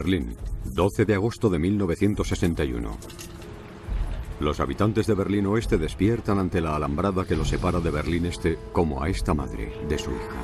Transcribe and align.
Berlín, 0.00 0.34
12 0.64 1.04
de 1.04 1.14
agosto 1.14 1.50
de 1.50 1.58
1961. 1.58 2.96
Los 4.40 4.58
habitantes 4.58 5.06
de 5.06 5.12
Berlín 5.12 5.44
Oeste 5.44 5.76
despiertan 5.76 6.38
ante 6.38 6.62
la 6.62 6.74
alambrada 6.74 7.26
que 7.26 7.36
los 7.36 7.50
separa 7.50 7.80
de 7.80 7.90
Berlín 7.90 8.24
Este 8.24 8.58
como 8.72 9.02
a 9.02 9.10
esta 9.10 9.34
madre 9.34 9.70
de 9.86 9.98
su 9.98 10.10
hija. 10.10 10.40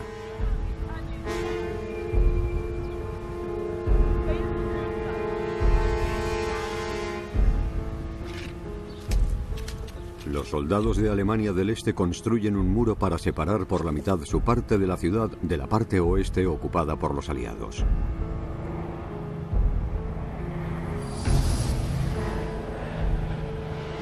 Los 10.30 10.49
soldados 10.49 10.99
de 10.99 11.09
Alemania 11.09 11.55
del 11.55 11.71
Este 11.71 11.95
construyen 11.95 12.57
un 12.57 12.69
muro 12.69 12.97
para 12.97 13.16
separar 13.16 13.66
por 13.66 13.87
la 13.87 13.93
mitad 13.93 14.19
su 14.25 14.43
parte 14.43 14.77
de 14.77 14.87
la 14.87 14.99
ciudad 14.99 15.30
de 15.30 15.57
la 15.57 15.66
parte 15.66 15.99
oeste 15.99 16.47
ocupada 16.47 16.99
por 16.99 17.15
los 17.15 17.30
aliados. 17.30 17.87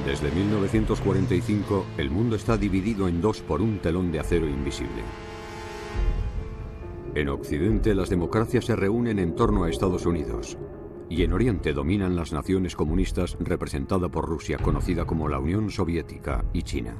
Desde 0.05 0.29
1945, 0.29 1.85
el 1.97 2.11
mundo 2.11 2.35
está 2.35 2.57
dividido 2.57 3.07
en 3.07 3.21
dos 3.21 3.41
por 3.41 3.59
un 3.59 3.79
telón 3.79 4.11
de 4.11 4.19
acero 4.19 4.47
invisible. 4.47 5.01
En 7.15 7.27
Occidente, 7.29 7.95
las 7.95 8.09
democracias 8.09 8.65
se 8.65 8.75
reúnen 8.75 9.17
en 9.17 9.33
torno 9.35 9.63
a 9.63 9.69
Estados 9.69 10.05
Unidos, 10.05 10.59
y 11.09 11.23
en 11.23 11.33
Oriente 11.33 11.73
dominan 11.73 12.15
las 12.15 12.33
naciones 12.33 12.75
comunistas 12.75 13.35
representada 13.39 14.07
por 14.07 14.29
Rusia, 14.29 14.59
conocida 14.59 15.05
como 15.05 15.27
la 15.27 15.39
Unión 15.39 15.71
Soviética, 15.71 16.45
y 16.53 16.61
China. 16.61 16.97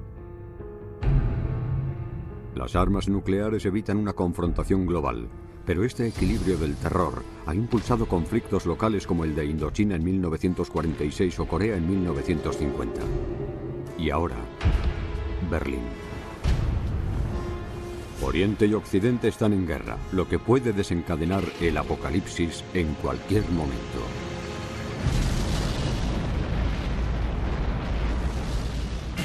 Las 2.55 2.75
armas 2.75 3.07
nucleares 3.07 3.65
evitan 3.65 3.97
una 3.97 4.13
confrontación 4.13 4.87
global, 4.87 5.29
pero 5.65 5.83
este 5.83 6.07
equilibrio 6.07 6.57
del 6.57 6.75
terror 6.75 7.23
ha 7.45 7.55
impulsado 7.55 8.07
conflictos 8.07 8.65
locales 8.65 9.07
como 9.07 9.23
el 9.23 9.35
de 9.35 9.45
Indochina 9.45 9.95
en 9.95 10.03
1946 10.03 11.39
o 11.39 11.47
Corea 11.47 11.75
en 11.75 11.89
1950. 11.89 13.01
Y 13.97 14.09
ahora, 14.09 14.37
Berlín. 15.49 15.81
Oriente 18.21 18.65
y 18.65 18.73
Occidente 18.73 19.27
están 19.27 19.53
en 19.53 19.67
guerra, 19.67 19.97
lo 20.11 20.27
que 20.27 20.39
puede 20.39 20.73
desencadenar 20.73 21.43
el 21.61 21.77
apocalipsis 21.77 22.63
en 22.73 22.93
cualquier 22.95 23.43
momento. 23.51 23.99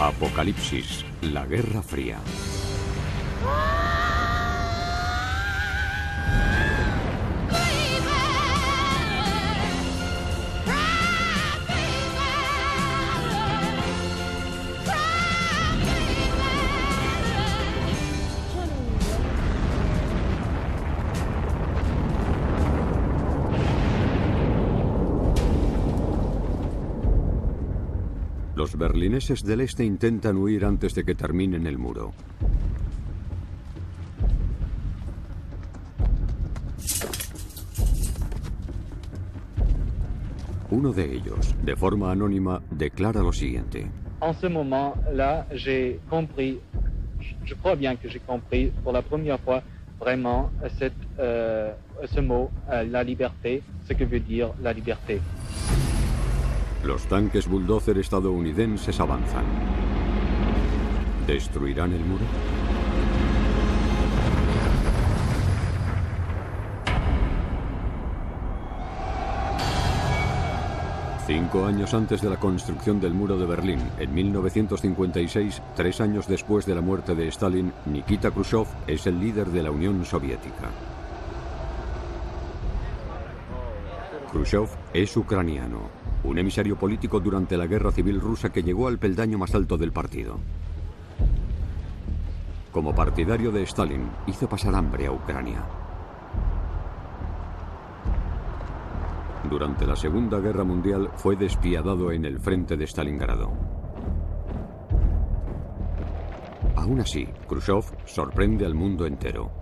Apocalipsis, 0.01 1.05
la 1.23 1.47
Guerra 1.47 1.83
Fría. 1.83 2.19
Berlineses 28.81 29.45
del 29.45 29.61
este 29.61 29.85
intentan 29.85 30.39
huir 30.39 30.65
antes 30.65 30.95
de 30.95 31.05
que 31.05 31.15
terminen 31.15 31.67
el 31.67 31.77
muro. 31.77 32.15
Uno 40.71 40.93
de 40.93 41.05
ellos, 41.15 41.55
de 41.63 41.77
forma 41.77 42.11
anónima, 42.11 42.63
declara 42.71 43.21
lo 43.21 43.33
siguiente. 43.33 43.87
En 44.21 44.35
ce 44.35 44.49
moment-là, 44.49 45.47
j'ai 45.53 46.01
compris, 46.09 46.59
je 47.45 47.55
crois 47.57 47.77
bien 47.77 47.97
que 47.97 48.09
j'ai 48.09 48.21
compris 48.21 48.73
pour 48.83 48.93
la 48.93 49.03
première 49.03 49.41
fois 49.41 49.63
vraiment 49.99 50.51
cette, 50.79 50.95
euh, 51.19 51.75
ce 52.07 52.21
mot, 52.21 52.51
euh, 52.71 52.85
la 52.85 53.05
liberté, 53.05 53.63
ce 53.87 53.93
que 53.93 54.05
veut 54.05 54.21
dire 54.21 54.55
la 54.63 54.73
liberté. 54.73 55.21
Los 56.85 57.07
tanques 57.07 57.47
bulldozer 57.47 57.99
estadounidenses 57.99 58.99
avanzan. 59.01 59.45
¿Destruirán 61.27 61.93
el 61.93 62.05
muro? 62.05 62.25
Cinco 71.27 71.65
años 71.67 71.95
antes 71.95 72.23
de 72.23 72.31
la 72.31 72.41
construcción 72.41 72.99
del 72.99 73.13
muro 73.13 73.39
de 73.39 73.47
Berlín, 73.47 73.79
en 73.99 74.13
1956, 74.13 75.63
tres 75.77 76.01
años 76.01 76.27
después 76.27 76.67
de 76.67 76.75
la 76.75 76.81
muerte 76.81 77.15
de 77.15 77.29
Stalin, 77.29 77.73
Nikita 77.87 78.33
Khrushchev 78.33 78.67
es 78.87 79.07
el 79.07 79.21
líder 79.21 79.47
de 79.49 79.63
la 79.63 79.71
Unión 79.71 80.05
Soviética. 80.05 80.71
Khrushchev 84.33 84.69
es 84.93 85.17
ucraniano, 85.17 86.00
un 86.25 86.39
emisario 86.39 86.77
político 86.77 87.21
durante 87.21 87.57
la 87.57 87.67
guerra 87.67 87.93
civil 87.93 88.21
rusa 88.21 88.51
que 88.51 88.63
llegó 88.63 88.89
al 88.89 88.99
peldaño 88.99 89.39
más 89.39 89.55
alto 89.55 89.77
del 89.77 89.93
partido. 89.93 90.39
Como 92.73 92.95
partidario 92.95 93.51
de 93.51 93.63
Stalin, 93.63 94.09
hizo 94.27 94.49
pasar 94.49 94.75
hambre 94.75 95.07
a 95.07 95.13
Ucrania. 95.13 95.65
Durante 99.49 99.87
la 99.87 99.97
Segunda 99.97 100.39
Guerra 100.39 100.63
Mundial 100.63 101.11
fue 101.17 101.35
despiadado 101.35 102.13
en 102.13 102.25
el 102.25 102.39
frente 102.39 102.77
de 102.77 102.87
Stalingrado. 102.87 103.51
Aún 106.77 107.01
así, 107.01 107.27
Khrushchev 107.49 107.85
sorprende 108.05 108.65
al 108.65 108.75
mundo 108.75 109.07
entero. 109.07 109.60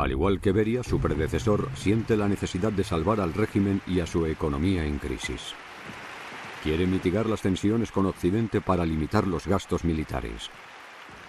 Al 0.00 0.12
igual 0.12 0.40
que 0.40 0.52
Beria, 0.52 0.82
su 0.82 0.98
predecesor 0.98 1.68
siente 1.74 2.16
la 2.16 2.26
necesidad 2.26 2.72
de 2.72 2.84
salvar 2.84 3.20
al 3.20 3.34
régimen 3.34 3.82
y 3.86 4.00
a 4.00 4.06
su 4.06 4.24
economía 4.24 4.82
en 4.86 4.96
crisis. 4.98 5.52
Quiere 6.62 6.86
mitigar 6.86 7.26
las 7.26 7.42
tensiones 7.42 7.92
con 7.92 8.06
Occidente 8.06 8.62
para 8.62 8.86
limitar 8.86 9.26
los 9.26 9.46
gastos 9.46 9.84
militares. 9.84 10.48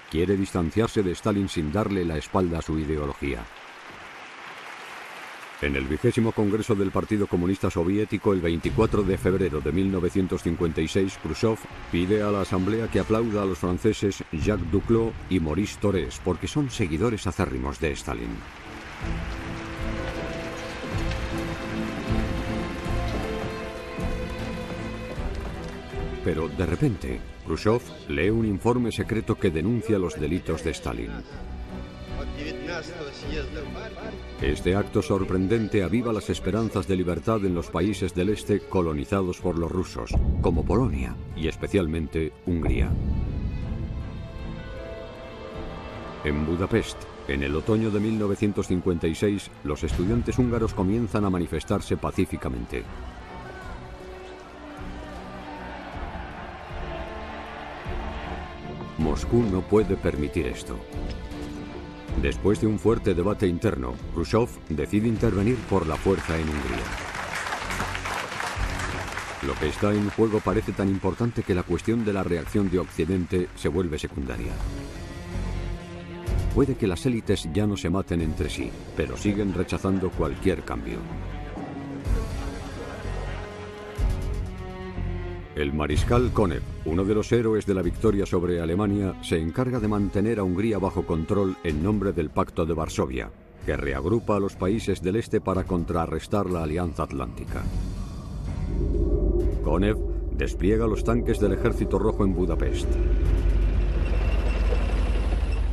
Quiere 0.10 0.38
distanciarse 0.38 1.04
de 1.04 1.12
Stalin 1.12 1.50
sin 1.50 1.74
darle 1.74 2.06
la 2.06 2.16
espalda 2.16 2.60
a 2.60 2.62
su 2.62 2.80
ideología. 2.80 3.44
En 5.62 5.76
el 5.76 5.84
vigésimo 5.84 6.32
Congreso 6.32 6.74
del 6.74 6.92
Partido 6.92 7.28
Comunista 7.28 7.70
Soviético, 7.70 8.34
el 8.34 8.42
24 8.42 9.04
de 9.04 9.18
febrero 9.18 9.60
de 9.60 9.72
1956, 9.72 11.20
Khrushchev 11.22 11.60
pide 11.92 12.24
a 12.24 12.32
la 12.32 12.42
Asamblea 12.42 12.88
que 12.88 13.00
aplauda 13.00 13.44
a 13.44 13.46
los 13.46 13.60
franceses 13.60 14.24
Jacques 14.32 14.72
Duclos 14.72 15.12
y 15.30 15.40
Maurice 15.40 15.78
Torres 15.80 16.20
porque 16.24 16.48
son 16.48 16.72
seguidores 16.72 17.28
acérrimos 17.28 17.80
de 17.80 17.92
Stalin. 17.92 18.61
Pero 26.24 26.48
de 26.48 26.66
repente, 26.66 27.20
Khrushchev 27.46 27.82
lee 28.10 28.30
un 28.30 28.46
informe 28.46 28.92
secreto 28.92 29.36
que 29.36 29.50
denuncia 29.50 29.98
los 29.98 30.20
delitos 30.20 30.64
de 30.64 30.72
Stalin. 30.72 31.12
Este 34.42 34.76
acto 34.76 35.02
sorprendente 35.02 35.84
aviva 35.84 36.14
las 36.14 36.30
esperanzas 36.30 36.88
de 36.88 36.96
libertad 36.96 37.44
en 37.46 37.54
los 37.54 37.70
países 37.70 38.14
del 38.14 38.30
este 38.30 38.60
colonizados 38.60 39.40
por 39.40 39.58
los 39.58 39.72
rusos, 39.72 40.12
como 40.42 40.64
Polonia 40.64 41.16
y 41.36 41.48
especialmente 41.48 42.32
Hungría. 42.46 42.92
En 46.24 46.46
Budapest, 46.46 47.11
en 47.34 47.44
el 47.44 47.56
otoño 47.56 47.92
de 47.92 48.00
1956, 48.00 49.50
los 49.64 49.84
estudiantes 49.84 50.38
húngaros 50.38 50.74
comienzan 50.74 51.26
a 51.26 51.30
manifestarse 51.30 51.98
pacíficamente. 51.98 52.84
Moscú 58.98 59.44
no 59.44 59.62
puede 59.62 59.96
permitir 59.96 60.48
esto. 60.48 60.78
Después 62.22 62.62
de 62.62 62.68
un 62.68 62.78
fuerte 62.78 63.14
debate 63.14 63.48
interno, 63.48 63.94
Khrushchev 64.14 64.50
decide 64.70 65.08
intervenir 65.08 65.56
por 65.70 65.88
la 65.88 65.96
fuerza 65.96 66.38
en 66.38 66.44
Hungría. 66.44 66.86
Lo 69.48 69.56
que 69.56 69.70
está 69.70 69.92
en 69.92 70.10
juego 70.12 70.40
parece 70.40 70.72
tan 70.72 70.88
importante 70.90 71.42
que 71.42 71.56
la 71.56 71.64
cuestión 71.64 72.06
de 72.06 72.14
la 72.14 72.24
reacción 72.24 72.70
de 72.70 72.78
Occidente 72.78 73.48
se 73.56 73.70
vuelve 73.70 73.98
secundaria. 73.98 74.52
Puede 76.54 76.76
que 76.76 76.88
las 76.88 77.06
élites 77.06 77.48
ya 77.54 77.66
no 77.66 77.78
se 77.78 77.90
maten 77.90 78.22
entre 78.22 78.50
sí, 78.50 78.70
pero 78.98 79.16
siguen 79.16 79.54
rechazando 79.54 80.10
cualquier 80.10 80.64
cambio. 80.64 80.98
El 85.56 85.74
mariscal 85.74 86.32
Konev, 86.32 86.62
uno 86.86 87.06
de 87.06 87.14
los 87.14 87.32
héroes 87.32 87.66
de 87.66 87.74
la 87.74 87.82
victoria 87.82 88.26
sobre 88.26 88.62
Alemania, 88.62 89.16
se 89.22 89.38
encarga 89.38 89.80
de 89.80 89.88
mantener 89.88 90.40
a 90.40 90.44
Hungría 90.44 90.78
bajo 90.78 91.06
control 91.06 91.56
en 91.64 91.84
nombre 91.84 92.14
del 92.14 92.30
Pacto 92.30 92.66
de 92.66 92.74
Varsovia, 92.74 93.30
que 93.66 93.78
reagrupa 93.78 94.38
a 94.38 94.40
los 94.40 94.56
países 94.56 95.02
del 95.02 95.18
este 95.18 95.40
para 95.40 95.66
contrarrestar 95.66 96.50
la 96.50 96.64
Alianza 96.64 97.04
Atlántica. 97.04 97.64
Konev 99.64 99.98
despliega 100.38 100.88
los 100.88 101.04
tanques 101.04 101.40
del 101.40 101.54
Ejército 101.54 102.00
Rojo 102.00 102.24
en 102.24 102.34
Budapest. 102.34 102.88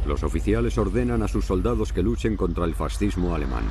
Los 0.08 0.22
oficiales 0.22 0.78
ordenan 0.78 1.22
a 1.22 1.28
sus 1.28 1.44
soldados 1.44 1.92
que 1.92 2.02
luchen 2.02 2.34
contra 2.34 2.64
el 2.64 2.74
fascismo 2.74 3.34
alemán. 3.34 3.64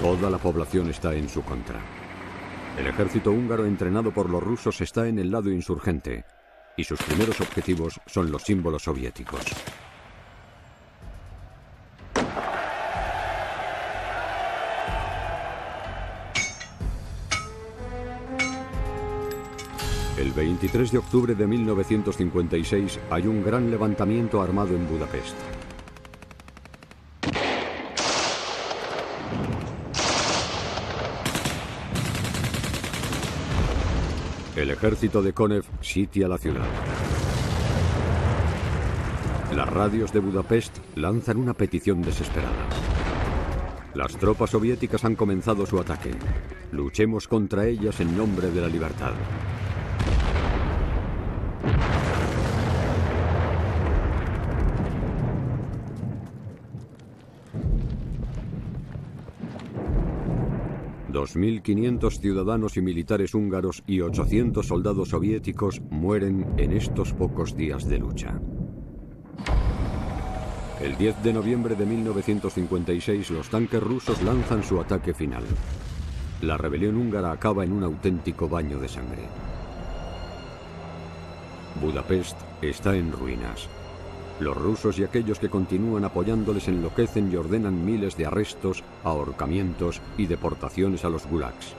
Toda 0.00 0.30
la 0.30 0.38
población 0.38 0.88
está 0.88 1.12
en 1.16 1.28
su 1.28 1.42
contra. 1.42 1.80
El 2.78 2.86
ejército 2.86 3.32
húngaro 3.32 3.66
entrenado 3.66 4.12
por 4.12 4.30
los 4.30 4.40
rusos 4.40 4.80
está 4.82 5.08
en 5.08 5.18
el 5.18 5.32
lado 5.32 5.50
insurgente 5.50 6.24
y 6.76 6.84
sus 6.84 7.02
primeros 7.02 7.40
objetivos 7.40 8.00
son 8.06 8.30
los 8.30 8.42
símbolos 8.42 8.84
soviéticos. 8.84 9.42
El 20.30 20.36
23 20.36 20.92
de 20.92 20.98
octubre 20.98 21.34
de 21.34 21.44
1956 21.44 23.00
hay 23.10 23.26
un 23.26 23.42
gran 23.42 23.68
levantamiento 23.68 24.40
armado 24.40 24.76
en 24.76 24.88
Budapest. 24.88 25.34
El 34.54 34.70
ejército 34.70 35.20
de 35.20 35.32
Konev 35.32 35.64
sitia 35.80 36.28
la 36.28 36.38
ciudad. 36.38 36.66
Las 39.56 39.68
radios 39.68 40.12
de 40.12 40.20
Budapest 40.20 40.78
lanzan 40.94 41.38
una 41.38 41.54
petición 41.54 42.02
desesperada. 42.02 42.68
Las 43.94 44.16
tropas 44.16 44.50
soviéticas 44.50 45.04
han 45.04 45.16
comenzado 45.16 45.66
su 45.66 45.80
ataque. 45.80 46.12
Luchemos 46.70 47.26
contra 47.26 47.66
ellas 47.66 47.98
en 47.98 48.16
nombre 48.16 48.52
de 48.52 48.60
la 48.60 48.68
libertad. 48.68 49.14
2.500 61.20 62.18
ciudadanos 62.18 62.78
y 62.78 62.80
militares 62.80 63.34
húngaros 63.34 63.82
y 63.86 64.00
800 64.00 64.66
soldados 64.66 65.10
soviéticos 65.10 65.82
mueren 65.90 66.46
en 66.56 66.72
estos 66.72 67.12
pocos 67.12 67.54
días 67.54 67.86
de 67.86 67.98
lucha. 67.98 68.40
El 70.80 70.96
10 70.96 71.22
de 71.22 71.32
noviembre 71.34 71.74
de 71.74 71.84
1956 71.84 73.30
los 73.32 73.50
tanques 73.50 73.82
rusos 73.82 74.22
lanzan 74.22 74.62
su 74.62 74.80
ataque 74.80 75.12
final. 75.12 75.44
La 76.40 76.56
rebelión 76.56 76.96
húngara 76.96 77.32
acaba 77.32 77.64
en 77.64 77.72
un 77.72 77.84
auténtico 77.84 78.48
baño 78.48 78.78
de 78.78 78.88
sangre. 78.88 79.22
Budapest 81.82 82.38
está 82.62 82.96
en 82.96 83.12
ruinas. 83.12 83.68
Los 84.40 84.56
rusos 84.56 84.98
y 84.98 85.04
aquellos 85.04 85.38
que 85.38 85.50
continúan 85.50 86.04
apoyándoles 86.04 86.66
enloquecen 86.68 87.30
y 87.30 87.36
ordenan 87.36 87.84
miles 87.84 88.16
de 88.16 88.24
arrestos, 88.24 88.82
ahorcamientos 89.04 90.00
y 90.16 90.26
deportaciones 90.26 91.04
a 91.04 91.10
los 91.10 91.26
gulags. 91.26 91.74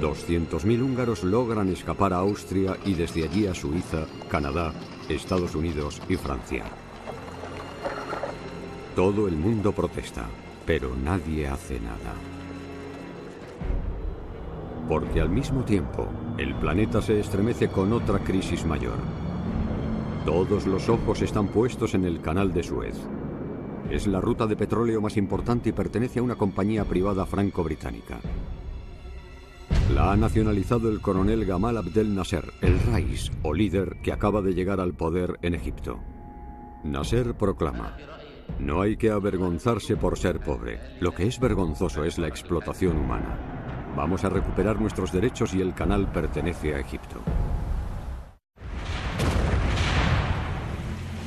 200.000 0.00 0.82
húngaros 0.82 1.22
logran 1.22 1.68
escapar 1.68 2.14
a 2.14 2.18
Austria 2.18 2.76
y 2.84 2.94
desde 2.94 3.24
allí 3.24 3.46
a 3.46 3.54
Suiza, 3.54 4.06
Canadá, 4.28 4.72
Estados 5.08 5.54
Unidos 5.54 6.00
y 6.08 6.16
Francia. 6.16 6.64
Todo 8.96 9.28
el 9.28 9.36
mundo 9.36 9.72
protesta, 9.72 10.26
pero 10.66 10.94
nadie 10.96 11.46
hace 11.46 11.78
nada. 11.78 12.14
Porque 14.88 15.20
al 15.20 15.28
mismo 15.28 15.64
tiempo, 15.64 16.08
el 16.38 16.54
planeta 16.56 17.00
se 17.00 17.20
estremece 17.20 17.68
con 17.68 17.92
otra 17.92 18.18
crisis 18.18 18.64
mayor. 18.64 18.96
Todos 20.24 20.66
los 20.66 20.88
ojos 20.88 21.22
están 21.22 21.48
puestos 21.48 21.94
en 21.94 22.04
el 22.04 22.20
canal 22.20 22.52
de 22.52 22.62
Suez. 22.62 22.96
Es 23.90 24.06
la 24.06 24.20
ruta 24.20 24.46
de 24.46 24.56
petróleo 24.56 25.00
más 25.00 25.16
importante 25.16 25.68
y 25.68 25.72
pertenece 25.72 26.18
a 26.18 26.22
una 26.22 26.34
compañía 26.34 26.84
privada 26.84 27.24
franco-británica. 27.26 28.18
La 29.94 30.12
ha 30.12 30.16
nacionalizado 30.16 30.88
el 30.88 31.00
coronel 31.00 31.44
Gamal 31.44 31.76
Abdel 31.76 32.14
Nasser, 32.14 32.52
el 32.62 32.80
Rais, 32.80 33.30
o 33.42 33.54
líder 33.54 33.98
que 34.02 34.12
acaba 34.12 34.40
de 34.42 34.54
llegar 34.54 34.80
al 34.80 34.94
poder 34.94 35.38
en 35.42 35.54
Egipto. 35.54 36.00
Nasser 36.82 37.34
proclama, 37.34 37.96
no 38.58 38.80
hay 38.80 38.96
que 38.96 39.10
avergonzarse 39.10 39.96
por 39.96 40.18
ser 40.18 40.40
pobre. 40.40 40.80
Lo 41.00 41.14
que 41.14 41.26
es 41.26 41.38
vergonzoso 41.38 42.04
es 42.04 42.18
la 42.18 42.28
explotación 42.28 42.96
humana. 42.96 43.53
Vamos 43.96 44.24
a 44.24 44.28
recuperar 44.28 44.80
nuestros 44.80 45.12
derechos 45.12 45.54
y 45.54 45.60
el 45.60 45.72
canal 45.72 46.10
pertenece 46.10 46.74
a 46.74 46.80
Egipto. 46.80 47.20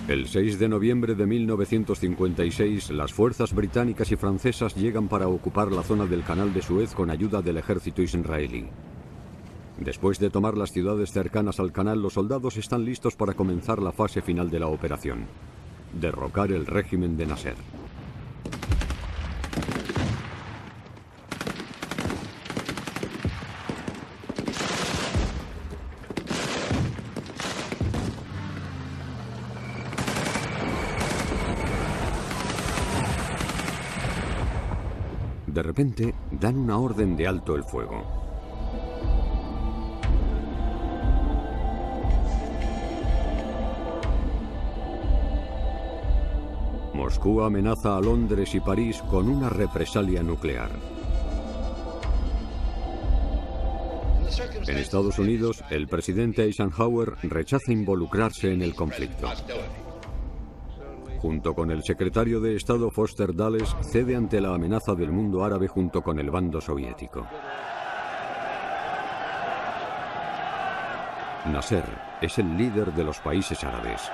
El 0.08 0.28
6 0.28 0.58
de 0.58 0.70
noviembre 0.70 1.16
de 1.16 1.26
1956, 1.26 2.92
las 2.92 3.12
fuerzas 3.12 3.54
británicas 3.54 4.10
y 4.12 4.16
francesas 4.16 4.74
llegan 4.76 5.10
para 5.10 5.28
ocupar 5.28 5.72
la 5.72 5.84
zona 5.84 6.06
del 6.06 6.24
canal 6.24 6.54
de 6.54 6.62
Suez 6.62 6.94
con 6.94 7.10
ayuda 7.10 7.42
del 7.42 7.58
ejército 7.58 8.02
israelí. 8.02 8.68
Después 9.80 10.18
de 10.20 10.30
tomar 10.30 10.58
las 10.58 10.72
ciudades 10.72 11.12
cercanas 11.12 11.60
al 11.60 11.74
canal, 11.74 12.02
los 12.02 12.14
soldados 12.14 12.56
están 12.58 12.86
listos 12.86 13.16
para 13.16 13.34
comenzar 13.34 13.82
la 13.82 13.92
fase 13.92 14.22
final 14.22 14.50
de 14.50 14.60
la 14.60 14.68
operación, 14.68 15.26
derrocar 16.00 16.52
el 16.52 16.66
régimen 16.66 17.18
de 17.18 17.26
Nasser. 17.28 17.56
Repente, 35.68 36.16
dan 36.32 36.58
una 36.58 36.78
orden 36.78 37.18
de 37.18 37.28
alto 37.28 37.56
el 37.56 37.64
fuego. 37.64 38.04
Moscú 46.94 47.42
amenaza 47.42 47.98
a 47.98 48.02
Londres 48.02 48.56
y 48.56 48.60
París 48.60 49.02
con 49.10 49.30
una 49.30 49.50
represalia 49.50 50.24
nuclear. 50.24 50.72
En 54.68 54.78
Estados 54.78 55.20
Unidos, 55.20 55.64
el 55.70 55.88
presidente 55.88 56.44
Eisenhower 56.44 57.14
rechaza 57.24 57.72
involucrarse 57.72 58.54
en 58.54 58.62
el 58.62 58.74
conflicto. 58.74 59.28
Junto 61.28 61.54
con 61.54 61.72
el 61.72 61.84
secretario 61.84 62.40
de 62.40 62.56
Estado 62.56 62.90
Foster 62.90 63.36
Dulles, 63.36 63.76
cede 63.82 64.16
ante 64.16 64.40
la 64.40 64.54
amenaza 64.54 64.96
del 64.96 65.12
mundo 65.12 65.44
árabe 65.44 65.68
junto 65.68 66.02
con 66.02 66.20
el 66.20 66.32
bando 66.32 66.62
soviético. 66.62 67.28
Nasser 71.52 71.84
es 72.22 72.38
el 72.38 72.56
líder 72.56 72.94
de 72.94 73.04
los 73.04 73.20
países 73.20 73.62
árabes. 73.66 74.10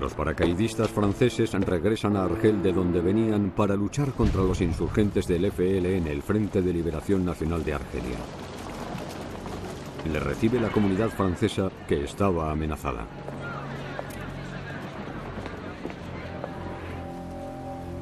Los 0.00 0.14
paracaidistas 0.14 0.88
franceses 0.88 1.52
regresan 1.52 2.16
a 2.16 2.24
Argel 2.24 2.62
de 2.62 2.72
donde 2.72 3.02
venían 3.02 3.50
para 3.50 3.76
luchar 3.76 4.12
contra 4.12 4.40
los 4.40 4.62
insurgentes 4.62 5.28
del 5.28 5.44
FL 5.44 5.98
en 5.98 6.06
el 6.06 6.22
Frente 6.22 6.62
de 6.62 6.72
Liberación 6.72 7.26
Nacional 7.26 7.62
de 7.62 7.74
Argelia 7.74 8.47
le 10.12 10.20
recibe 10.20 10.60
la 10.60 10.70
comunidad 10.70 11.10
francesa 11.10 11.70
que 11.86 12.04
estaba 12.04 12.50
amenazada. 12.50 13.06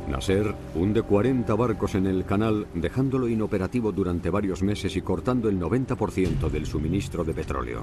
Nasser 0.09 0.55
hunde 0.75 1.03
40 1.03 1.53
barcos 1.57 1.97
en 1.97 2.07
el 2.07 2.25
canal, 2.25 2.69
dejándolo 2.75 3.29
inoperativo 3.29 3.91
durante 3.91 4.31
varios 4.31 4.63
meses 4.63 4.95
y 4.97 5.03
cortando 5.03 5.49
el 5.49 5.59
90% 5.59 6.49
del 6.49 6.67
suministro 6.67 7.25
de 7.25 7.35
petróleo. 7.35 7.83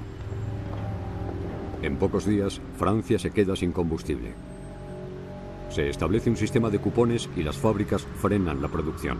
En 1.82 1.96
pocos 1.98 2.24
días, 2.24 2.62
Francia 2.78 3.18
se 3.18 3.30
queda 3.30 3.54
sin 3.54 3.72
combustible. 3.72 4.32
Se 5.68 5.90
establece 5.90 6.30
un 6.30 6.36
sistema 6.36 6.70
de 6.70 6.78
cupones 6.78 7.28
y 7.36 7.42
las 7.42 7.58
fábricas 7.58 8.06
frenan 8.16 8.62
la 8.62 8.68
producción. 8.68 9.18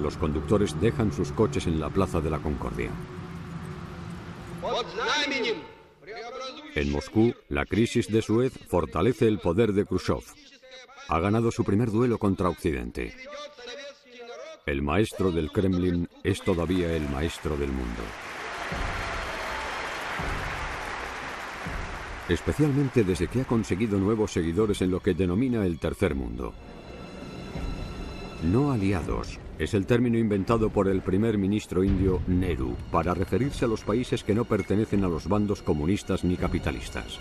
Los 0.00 0.16
conductores 0.16 0.80
dejan 0.80 1.12
sus 1.12 1.32
coches 1.32 1.66
en 1.66 1.80
la 1.80 1.88
Plaza 1.88 2.20
de 2.20 2.30
la 2.30 2.38
Concordia. 2.38 2.90
En 6.74 6.92
Moscú, 6.92 7.34
la 7.48 7.64
crisis 7.64 8.08
de 8.08 8.22
Suez 8.22 8.52
fortalece 8.68 9.26
el 9.28 9.38
poder 9.38 9.72
de 9.72 9.84
Khrushchev. 9.84 10.22
Ha 11.08 11.20
ganado 11.20 11.50
su 11.50 11.64
primer 11.64 11.90
duelo 11.90 12.18
contra 12.18 12.48
Occidente. 12.48 13.14
El 14.66 14.82
maestro 14.82 15.30
del 15.30 15.50
Kremlin 15.52 16.08
es 16.24 16.42
todavía 16.42 16.92
el 16.94 17.08
maestro 17.08 17.56
del 17.56 17.70
mundo. 17.70 18.02
especialmente 22.28 23.04
desde 23.04 23.28
que 23.28 23.42
ha 23.42 23.44
conseguido 23.44 23.98
nuevos 23.98 24.32
seguidores 24.32 24.82
en 24.82 24.90
lo 24.90 25.00
que 25.00 25.14
denomina 25.14 25.64
el 25.64 25.78
tercer 25.78 26.14
mundo. 26.14 26.52
No 28.42 28.72
aliados 28.72 29.38
es 29.58 29.74
el 29.74 29.86
término 29.86 30.18
inventado 30.18 30.70
por 30.70 30.88
el 30.88 31.00
primer 31.00 31.38
ministro 31.38 31.82
indio 31.82 32.20
Nehru 32.26 32.76
para 32.90 33.14
referirse 33.14 33.64
a 33.64 33.68
los 33.68 33.82
países 33.84 34.22
que 34.22 34.34
no 34.34 34.44
pertenecen 34.44 35.04
a 35.04 35.08
los 35.08 35.28
bandos 35.28 35.62
comunistas 35.62 36.24
ni 36.24 36.36
capitalistas. 36.36 37.18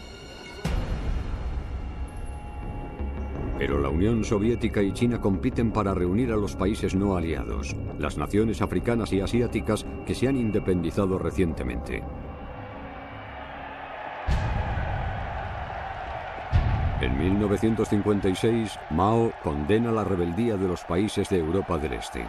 Pero 3.58 3.80
la 3.80 3.88
Unión 3.88 4.26
Soviética 4.26 4.84
y 4.84 4.92
China 4.92 5.22
compiten 5.22 5.72
para 5.72 5.94
reunir 5.94 6.32
a 6.34 6.36
los 6.36 6.58
países 6.58 6.94
no 6.94 7.16
aliados, 7.16 7.74
las 7.98 8.18
naciones 8.18 8.62
africanas 8.62 9.14
y 9.14 9.22
asiáticas 9.22 9.86
que 10.06 10.14
se 10.14 10.28
han 10.28 10.36
independizado 10.36 11.18
recientemente. 11.18 12.04
1956, 17.30 18.80
Mao 18.92 19.32
condena 19.42 19.92
la 19.92 20.04
rebeldía 20.04 20.58
de 20.58 20.68
los 20.68 20.84
países 20.84 21.30
de 21.30 21.40
Europa 21.40 21.78
del 21.78 21.94
Este. 21.94 22.28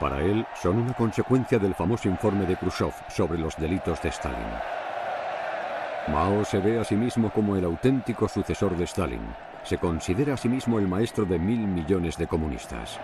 Para 0.00 0.20
él, 0.20 0.46
son 0.60 0.78
una 0.78 0.92
consecuencia 0.92 1.58
del 1.58 1.74
famoso 1.74 2.08
informe 2.08 2.44
de 2.46 2.56
Khrushchev 2.56 2.92
sobre 3.08 3.38
los 3.38 3.56
delitos 3.56 4.02
de 4.02 4.08
Stalin. 4.08 4.52
Mao 6.08 6.44
se 6.44 6.58
ve 6.58 6.78
a 6.78 6.84
sí 6.84 6.96
mismo 6.96 7.30
como 7.30 7.56
el 7.56 7.64
auténtico 7.64 8.28
sucesor 8.28 8.76
de 8.76 8.84
Stalin. 8.84 9.26
Se 9.62 9.78
considera 9.78 10.34
a 10.34 10.36
sí 10.36 10.48
mismo 10.48 10.78
el 10.78 10.88
maestro 10.88 11.24
de 11.24 11.38
mil 11.38 11.60
millones 11.60 12.18
de 12.18 12.26
comunistas. 12.26 12.98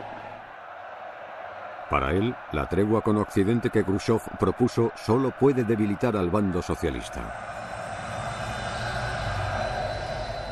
Para 1.88 2.10
él, 2.10 2.34
la 2.52 2.68
tregua 2.68 3.00
con 3.00 3.16
Occidente 3.16 3.70
que 3.70 3.84
Khrushchev 3.84 4.20
propuso 4.38 4.92
solo 4.96 5.30
puede 5.30 5.64
debilitar 5.64 6.16
al 6.16 6.30
bando 6.30 6.62
socialista. 6.62 7.59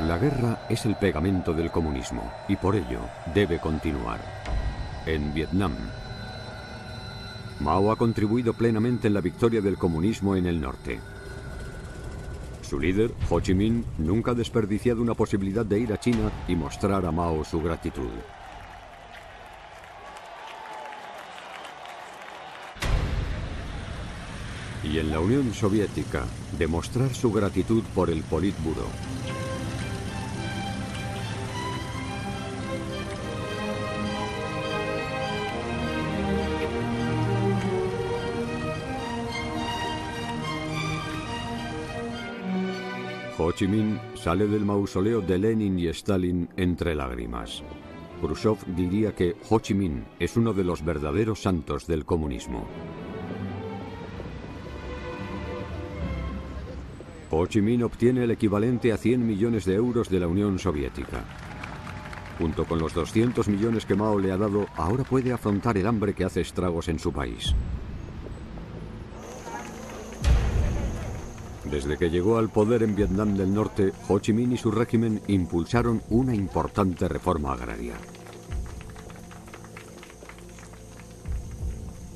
La 0.03 0.17
guerra 0.17 0.61
es 0.69 0.87
el 0.87 0.95
pegamento 0.95 1.53
del 1.53 1.73
comunismo 1.73 2.33
y 2.47 2.55
por 2.55 2.77
ello 2.77 3.01
debe 3.35 3.59
continuar. 3.59 4.21
En 5.07 5.35
Vietnam, 5.35 5.75
Mao 7.59 7.91
ha 7.91 7.97
contribuido 7.97 8.55
plenamente 8.55 9.09
en 9.09 9.15
la 9.15 9.21
victoria 9.21 9.61
del 9.61 9.77
comunismo 9.77 10.37
en 10.37 10.47
el 10.47 10.61
norte. 10.61 11.01
Su 12.63 12.79
líder, 12.79 13.13
Ho 13.29 13.41
Chi 13.41 13.55
Minh, 13.55 13.85
nunca 13.99 14.31
ha 14.31 14.35
desperdiciado 14.35 15.03
una 15.03 15.15
posibilidad 15.15 15.67
de 15.67 15.81
ir 15.81 15.93
a 15.93 15.99
China 15.99 16.31
y 16.47 16.55
mostrar 16.55 17.05
a 17.05 17.11
Mao 17.11 17.45
su 17.45 17.61
gratitud. 17.61 18.11
Y 24.85 24.99
en 24.99 25.11
la 25.11 25.19
Unión 25.19 25.53
Soviética, 25.53 26.25
demostrar 26.57 27.13
su 27.13 27.33
gratitud 27.33 27.83
por 27.95 28.11
el 28.11 28.23
Politburo. 28.23 28.87
Ho 43.41 43.53
Chi 43.53 43.69
Minh 43.69 44.01
sale 44.17 44.49
del 44.49 44.65
mausoleo 44.65 45.21
de 45.21 45.39
Lenin 45.39 45.79
y 45.79 45.87
Stalin 45.87 46.49
entre 46.57 46.97
lágrimas. 46.97 47.63
Khrushchev 48.21 48.57
diría 48.75 49.15
que 49.15 49.37
Ho 49.49 49.61
Chi 49.61 49.75
Minh 49.75 50.05
es 50.19 50.37
uno 50.37 50.53
de 50.53 50.65
los 50.65 50.85
verdaderos 50.85 51.43
santos 51.43 51.87
del 51.87 52.05
comunismo. 52.05 52.67
Ho 57.31 57.47
Chi 57.47 57.61
Minh 57.61 57.85
obtiene 57.85 58.25
el 58.25 58.33
equivalente 58.33 58.93
a 58.93 58.97
100 58.97 59.25
millones 59.25 59.65
de 59.67 59.75
euros 59.77 60.09
de 60.09 60.19
la 60.19 60.27
Unión 60.27 60.59
Soviética. 60.59 61.25
Junto 62.39 62.65
con 62.65 62.81
los 62.81 62.93
200 62.93 63.47
millones 63.47 63.87
que 63.87 63.95
Mao 63.95 64.19
le 64.19 64.33
ha 64.33 64.37
dado, 64.37 64.67
ahora 64.75 65.05
puede 65.05 65.33
afrontar 65.33 65.79
el 65.79 65.87
hambre 65.87 66.13
que 66.13 66.25
hace 66.25 66.41
estragos 66.41 66.89
en 66.89 66.99
su 66.99 67.13
país. 67.13 67.55
Desde 71.71 71.99
que 71.99 72.09
llegó 72.09 72.39
al 72.39 72.49
poder 72.49 72.83
en 72.83 72.97
Vietnam 72.97 73.37
del 73.37 73.53
Norte, 73.53 73.93
Ho 74.09 74.19
Chi 74.19 74.33
Minh 74.33 74.53
y 74.53 74.57
su 74.57 74.71
régimen 74.71 75.21
impulsaron 75.27 76.03
una 76.09 76.35
importante 76.35 77.09
reforma 77.09 77.53
agraria. 77.53 77.95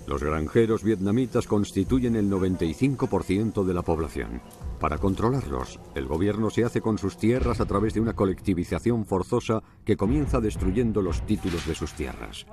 Los 0.06 0.23
granjeros 0.23 0.82
vietnamitas 0.82 1.47
constituyen 1.47 2.16
el 2.16 2.30
95% 2.30 3.64
de 3.64 3.75
la 3.75 3.82
población. 3.82 4.40
Para 4.80 4.99
controlarlos, 4.99 5.78
el 5.94 6.06
gobierno 6.06 6.50
se 6.50 6.64
hace 6.64 6.80
con 6.80 6.99
sus 6.99 7.16
tierras 7.16 7.61
a 7.61 7.66
través 7.66 7.94
de 7.94 8.00
una 8.00 8.14
colectivización 8.14 9.04
forzosa 9.04 9.62
que 9.85 9.97
comienza 9.97 10.40
destruyendo 10.40 11.02
los 11.02 11.25
títulos 11.26 11.66
de 11.66 11.75
sus 11.75 11.92
tierras. 11.92 12.47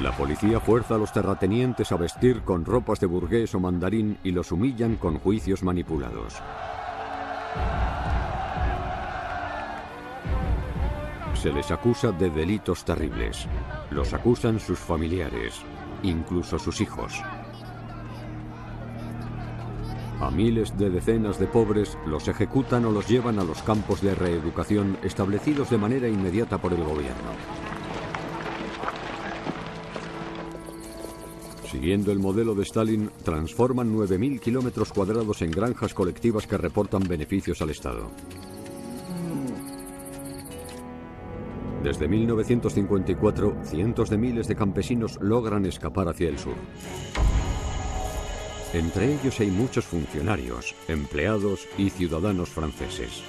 La 0.00 0.10
policía 0.10 0.58
fuerza 0.58 0.96
a 0.96 0.98
los 0.98 1.12
terratenientes 1.12 1.92
a 1.92 1.96
vestir 1.96 2.42
con 2.42 2.64
ropas 2.64 2.98
de 2.98 3.06
burgués 3.06 3.54
o 3.54 3.60
mandarín 3.60 4.18
y 4.24 4.32
los 4.32 4.50
humillan 4.50 4.96
con 4.96 5.18
juicios 5.20 5.62
manipulados. 5.62 6.34
Se 11.34 11.52
les 11.52 11.70
acusa 11.70 12.10
de 12.10 12.30
delitos 12.30 12.84
terribles. 12.84 13.46
Los 13.90 14.12
acusan 14.14 14.58
sus 14.58 14.80
familiares, 14.80 15.60
incluso 16.02 16.58
sus 16.58 16.80
hijos. 16.80 17.22
A 20.20 20.30
miles 20.30 20.76
de 20.76 20.90
decenas 20.90 21.38
de 21.38 21.46
pobres 21.46 21.98
los 22.06 22.26
ejecutan 22.28 22.84
o 22.86 22.90
los 22.90 23.06
llevan 23.08 23.38
a 23.38 23.44
los 23.44 23.62
campos 23.62 24.00
de 24.00 24.14
reeducación 24.14 24.96
establecidos 25.02 25.70
de 25.70 25.78
manera 25.78 26.08
inmediata 26.08 26.58
por 26.58 26.72
el 26.72 26.82
gobierno. 26.82 27.63
Siguiendo 31.74 32.12
el 32.12 32.20
modelo 32.20 32.54
de 32.54 32.62
Stalin, 32.62 33.10
transforman 33.24 33.92
9.000 33.92 34.38
kilómetros 34.38 34.92
cuadrados 34.92 35.42
en 35.42 35.50
granjas 35.50 35.92
colectivas 35.92 36.46
que 36.46 36.56
reportan 36.56 37.02
beneficios 37.02 37.60
al 37.60 37.70
Estado. 37.70 38.12
Desde 41.82 42.06
1954, 42.06 43.56
cientos 43.64 44.08
de 44.08 44.18
miles 44.18 44.46
de 44.46 44.54
campesinos 44.54 45.18
logran 45.20 45.66
escapar 45.66 46.06
hacia 46.06 46.28
el 46.28 46.38
sur. 46.38 46.54
Entre 48.72 49.12
ellos 49.12 49.40
hay 49.40 49.50
muchos 49.50 49.84
funcionarios, 49.84 50.76
empleados 50.86 51.66
y 51.76 51.90
ciudadanos 51.90 52.50
franceses. 52.50 53.24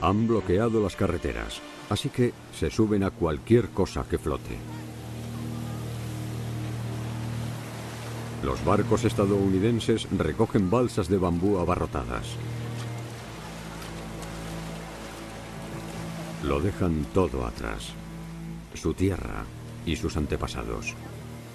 Han 0.00 0.28
bloqueado 0.28 0.80
las 0.80 0.94
carreteras, 0.94 1.60
así 1.90 2.08
que 2.08 2.32
se 2.52 2.70
suben 2.70 3.02
a 3.02 3.10
cualquier 3.10 3.70
cosa 3.70 4.04
que 4.08 4.18
flote. 4.18 4.56
Los 8.44 8.64
barcos 8.64 9.04
estadounidenses 9.04 10.06
recogen 10.16 10.70
balsas 10.70 11.08
de 11.08 11.18
bambú 11.18 11.58
abarrotadas. 11.58 12.36
Lo 16.44 16.60
dejan 16.60 17.04
todo 17.12 17.44
atrás. 17.44 17.92
Su 18.74 18.94
tierra 18.94 19.44
y 19.84 19.96
sus 19.96 20.16
antepasados. 20.16 20.94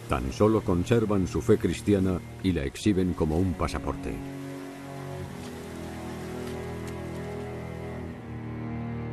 Tan 0.10 0.34
solo 0.34 0.62
conservan 0.62 1.28
su 1.28 1.42
fe 1.42 1.58
cristiana 1.58 2.20
y 2.44 2.52
la 2.52 2.66
exhiben 2.66 3.14
como 3.14 3.38
un 3.38 3.54
pasaporte. 3.54 4.43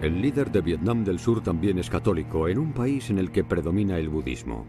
El 0.00 0.22
líder 0.22 0.50
de 0.50 0.62
Vietnam 0.62 1.04
del 1.04 1.18
Sur 1.18 1.42
también 1.42 1.78
es 1.78 1.90
católico, 1.90 2.48
en 2.48 2.58
un 2.58 2.72
país 2.72 3.10
en 3.10 3.18
el 3.18 3.30
que 3.30 3.44
predomina 3.44 3.98
el 3.98 4.08
budismo. 4.08 4.66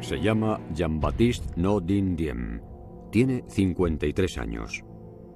Se 0.00 0.20
llama 0.20 0.60
Jean-Baptiste 0.74 1.52
No 1.54 1.80
Dinh 1.80 2.16
Diem. 2.16 2.60
Tiene 3.12 3.44
53 3.46 4.38
años. 4.38 4.84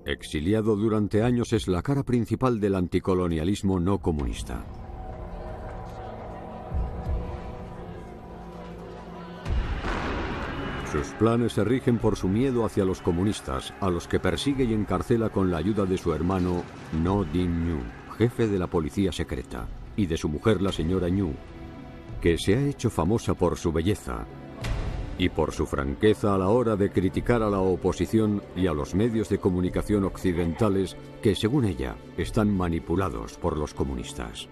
Exiliado 0.05 0.75
durante 0.75 1.23
años 1.23 1.53
es 1.53 1.69
la 1.69 1.81
cara 1.81 2.03
principal 2.03 2.59
del 2.59 2.75
anticolonialismo 2.75 3.79
no 3.79 4.01
comunista. 4.01 4.65
Sus 10.91 11.07
planes 11.21 11.53
se 11.53 11.63
rigen 11.63 11.99
por 11.99 12.17
su 12.17 12.27
miedo 12.27 12.65
hacia 12.65 12.85
los 12.85 13.01
comunistas, 13.01 13.73
a 13.81 13.91
los 13.91 14.09
que 14.09 14.19
persigue 14.19 14.65
y 14.65 14.75
encarcela 14.75 15.29
con 15.29 15.53
la 15.53 15.59
ayuda 15.59 15.85
de 15.85 15.99
su 15.99 16.13
hermano 16.13 16.65
No 16.93 17.23
Dinh 17.23 17.69
Nhu 17.69 17.98
jefe 18.19 18.49
de 18.49 18.59
la 18.59 18.67
policía 18.67 19.13
secreta, 19.13 19.69
y 19.97 20.07
de 20.07 20.17
su 20.17 20.29
mujer 20.29 20.61
la 20.61 20.73
señora 20.73 21.09
Ñu, 21.09 21.33
que 22.21 22.37
se 22.37 22.57
ha 22.57 22.67
hecho 22.67 22.91
famosa 22.91 23.35
por 23.35 23.57
su 23.57 23.73
belleza 23.73 24.27
y 25.19 25.29
por 25.29 25.53
su 25.53 25.67
franqueza 25.67 26.35
a 26.35 26.39
la 26.39 26.49
hora 26.49 26.77
de 26.77 26.91
criticar 26.91 27.43
a 27.43 27.51
la 27.51 27.59
oposición 27.59 28.43
y 28.57 28.67
a 28.67 28.73
los 28.73 28.95
medios 28.95 29.29
de 29.29 29.39
comunicación 29.39 30.05
occidentales 30.05 30.97
que, 31.23 31.35
según 31.35 31.65
ella, 31.65 31.97
están 32.17 32.57
manipulados 32.57 33.37
por 33.37 33.57
los 33.57 33.75
comunistas. 33.75 34.49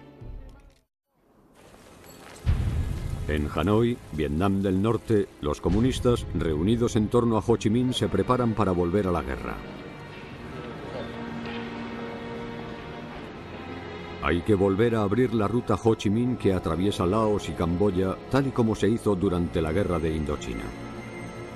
En 3.29 3.49
Hanoi, 3.53 3.97
Vietnam 4.13 4.61
del 4.61 4.81
Norte, 4.81 5.27
los 5.41 5.59
comunistas, 5.59 6.25
reunidos 6.33 6.95
en 6.95 7.07
torno 7.07 7.37
a 7.37 7.43
Ho 7.45 7.57
Chi 7.57 7.69
Minh, 7.69 7.93
se 7.93 8.07
preparan 8.07 8.53
para 8.53 8.71
volver 8.71 9.07
a 9.07 9.11
la 9.11 9.21
guerra. 9.21 9.55
Hay 14.21 14.41
que 14.41 14.55
volver 14.55 14.95
a 14.95 15.03
abrir 15.03 15.33
la 15.33 15.47
ruta 15.47 15.75
Ho 15.81 15.95
Chi 15.95 16.09
Minh 16.09 16.37
que 16.37 16.53
atraviesa 16.53 17.05
Laos 17.05 17.49
y 17.49 17.51
Camboya, 17.53 18.17
tal 18.31 18.47
y 18.47 18.51
como 18.51 18.75
se 18.75 18.89
hizo 18.89 19.15
durante 19.15 19.61
la 19.61 19.71
guerra 19.71 19.99
de 19.99 20.15
Indochina. 20.15 20.63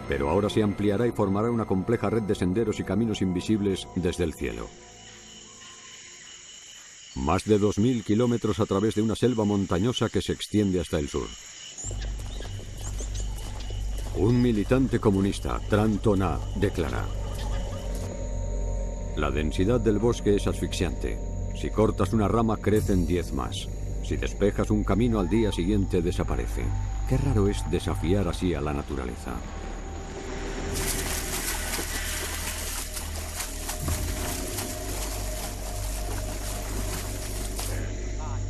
Pero 0.07 0.29
ahora 0.29 0.49
se 0.49 0.61
ampliará 0.61 1.07
y 1.07 1.11
formará 1.11 1.49
una 1.49 1.65
compleja 1.65 2.09
red 2.09 2.23
de 2.23 2.35
senderos 2.35 2.79
y 2.79 2.83
caminos 2.83 3.21
invisibles 3.21 3.87
desde 3.95 4.23
el 4.23 4.33
cielo. 4.33 4.67
Más 7.15 7.45
de 7.45 7.59
2.000 7.59 8.03
kilómetros 8.03 8.59
a 8.59 8.65
través 8.65 8.95
de 8.95 9.01
una 9.01 9.15
selva 9.15 9.43
montañosa 9.43 10.09
que 10.09 10.21
se 10.21 10.31
extiende 10.31 10.79
hasta 10.79 10.99
el 10.99 11.09
sur. 11.09 11.27
Un 14.17 14.41
militante 14.41 14.99
comunista, 14.99 15.59
Tran 15.69 15.97
Tona, 15.97 16.39
declara. 16.55 17.05
La 19.17 19.31
densidad 19.31 19.79
del 19.81 19.99
bosque 19.99 20.35
es 20.35 20.47
asfixiante. 20.47 21.30
Si 21.61 21.69
cortas 21.69 22.11
una 22.11 22.27
rama 22.27 22.57
crecen 22.57 23.05
10 23.05 23.33
más. 23.33 23.69
Si 24.03 24.17
despejas 24.17 24.71
un 24.71 24.83
camino 24.83 25.19
al 25.19 25.29
día 25.29 25.51
siguiente 25.51 26.01
desaparece. 26.01 26.63
Qué 27.07 27.17
raro 27.17 27.47
es 27.47 27.69
desafiar 27.69 28.27
así 28.27 28.55
a 28.55 28.61
la 28.61 28.73
naturaleza. 28.73 29.35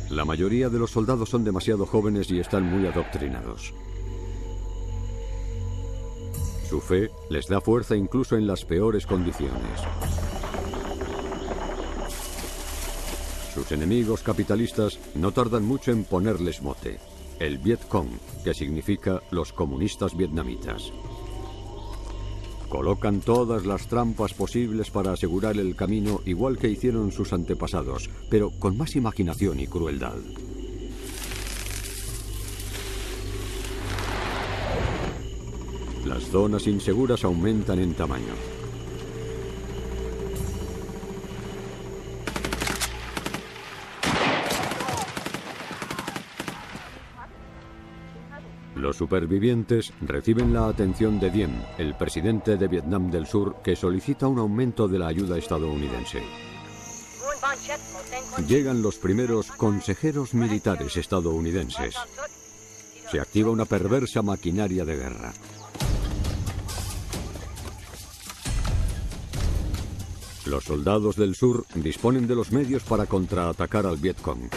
La 0.08 0.24
mayoría 0.24 0.70
de 0.70 0.78
los 0.78 0.90
soldados 0.90 1.28
son 1.28 1.44
demasiado 1.44 1.84
jóvenes 1.84 2.30
y 2.30 2.40
están 2.40 2.62
muy 2.64 2.86
adoctrinados. 2.86 3.74
Su 6.66 6.80
fe 6.80 7.10
les 7.28 7.46
da 7.46 7.60
fuerza 7.60 7.94
incluso 7.94 8.38
en 8.38 8.46
las 8.46 8.64
peores 8.64 9.04
condiciones. 9.04 9.82
Sus 13.54 13.70
enemigos 13.70 14.22
capitalistas 14.22 14.98
no 15.14 15.32
tardan 15.32 15.64
mucho 15.64 15.92
en 15.92 16.04
ponerles 16.04 16.62
mote, 16.62 16.98
el 17.38 17.58
Viet 17.58 17.86
Cong, 17.86 18.08
que 18.42 18.54
significa 18.54 19.22
los 19.30 19.52
comunistas 19.52 20.16
vietnamitas. 20.16 20.90
Colocan 22.70 23.20
todas 23.20 23.66
las 23.66 23.86
trampas 23.88 24.32
posibles 24.32 24.90
para 24.90 25.12
asegurar 25.12 25.58
el 25.58 25.76
camino 25.76 26.22
igual 26.24 26.56
que 26.56 26.70
hicieron 26.70 27.12
sus 27.12 27.34
antepasados, 27.34 28.08
pero 28.30 28.50
con 28.58 28.78
más 28.78 28.96
imaginación 28.96 29.60
y 29.60 29.66
crueldad. 29.66 30.16
Las 36.06 36.22
zonas 36.24 36.66
inseguras 36.66 37.22
aumentan 37.24 37.80
en 37.80 37.92
tamaño. 37.92 38.61
Supervivientes 49.02 49.92
reciben 50.00 50.52
la 50.52 50.68
atención 50.68 51.18
de 51.18 51.28
Diem, 51.28 51.50
el 51.76 51.96
presidente 51.96 52.56
de 52.56 52.68
Vietnam 52.68 53.10
del 53.10 53.26
Sur, 53.26 53.56
que 53.64 53.74
solicita 53.74 54.28
un 54.28 54.38
aumento 54.38 54.86
de 54.86 54.96
la 55.00 55.08
ayuda 55.08 55.36
estadounidense. 55.38 56.22
Llegan 58.46 58.80
los 58.80 58.98
primeros 58.98 59.48
consejeros 59.50 60.34
militares 60.34 60.96
estadounidenses. 60.96 61.96
Se 63.10 63.18
activa 63.18 63.50
una 63.50 63.64
perversa 63.64 64.22
maquinaria 64.22 64.84
de 64.84 64.94
guerra. 64.94 65.32
Los 70.46 70.62
soldados 70.62 71.16
del 71.16 71.34
sur 71.34 71.66
disponen 71.74 72.28
de 72.28 72.36
los 72.36 72.52
medios 72.52 72.84
para 72.84 73.06
contraatacar 73.06 73.84
al 73.84 73.96
Vietcong. 73.96 74.48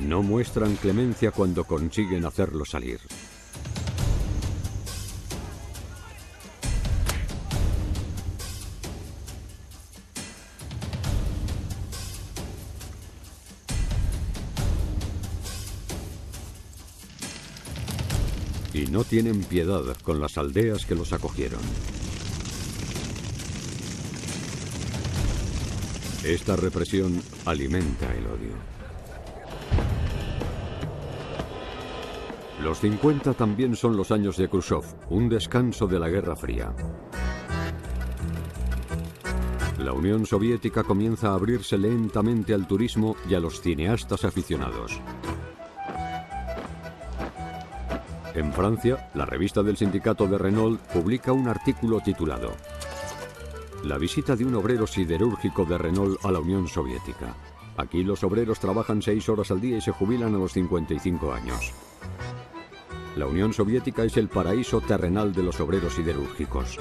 No 0.00 0.22
muestran 0.22 0.76
clemencia 0.76 1.32
cuando 1.32 1.64
consiguen 1.64 2.24
hacerlo 2.24 2.64
salir. 2.64 3.00
Y 18.72 18.86
no 18.86 19.02
tienen 19.02 19.42
piedad 19.42 19.82
con 20.04 20.20
las 20.20 20.38
aldeas 20.38 20.86
que 20.86 20.94
los 20.94 21.12
acogieron. 21.12 21.60
Esta 26.24 26.56
represión 26.56 27.20
alimenta 27.44 28.14
el 28.14 28.26
odio. 28.26 28.77
Los 32.62 32.80
50 32.80 33.34
también 33.34 33.76
son 33.76 33.96
los 33.96 34.10
años 34.10 34.36
de 34.36 34.48
Khrushchev, 34.48 34.82
un 35.10 35.28
descanso 35.28 35.86
de 35.86 36.00
la 36.00 36.08
Guerra 36.08 36.34
Fría. 36.34 36.74
La 39.78 39.92
Unión 39.92 40.26
Soviética 40.26 40.82
comienza 40.82 41.30
a 41.30 41.34
abrirse 41.34 41.78
lentamente 41.78 42.52
al 42.52 42.66
turismo 42.66 43.14
y 43.30 43.34
a 43.34 43.40
los 43.40 43.60
cineastas 43.60 44.24
aficionados. 44.24 45.00
En 48.34 48.52
Francia, 48.52 49.08
la 49.14 49.24
revista 49.24 49.62
del 49.62 49.76
sindicato 49.76 50.26
de 50.26 50.36
Renault 50.36 50.80
publica 50.92 51.32
un 51.32 51.46
artículo 51.46 52.00
titulado 52.00 52.52
La 53.84 53.98
visita 53.98 54.34
de 54.34 54.44
un 54.44 54.56
obrero 54.56 54.86
siderúrgico 54.88 55.64
de 55.64 55.78
Renault 55.78 56.24
a 56.24 56.32
la 56.32 56.40
Unión 56.40 56.66
Soviética. 56.66 57.36
Aquí 57.76 58.02
los 58.02 58.24
obreros 58.24 58.58
trabajan 58.58 59.00
seis 59.00 59.28
horas 59.28 59.52
al 59.52 59.60
día 59.60 59.78
y 59.78 59.80
se 59.80 59.92
jubilan 59.92 60.34
a 60.34 60.38
los 60.38 60.52
55 60.52 61.32
años. 61.32 61.72
La 63.18 63.26
Unión 63.26 63.52
Soviética 63.52 64.04
es 64.04 64.16
el 64.16 64.28
paraíso 64.28 64.80
terrenal 64.80 65.32
de 65.34 65.42
los 65.42 65.58
obreros 65.58 65.92
siderúrgicos. 65.94 66.78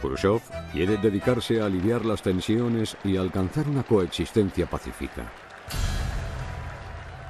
Khrushchev 0.00 0.40
quiere 0.72 0.96
dedicarse 0.96 1.60
a 1.60 1.66
aliviar 1.66 2.06
las 2.06 2.22
tensiones 2.22 2.96
y 3.04 3.18
alcanzar 3.18 3.68
una 3.68 3.82
coexistencia 3.82 4.64
pacífica. 4.64 5.30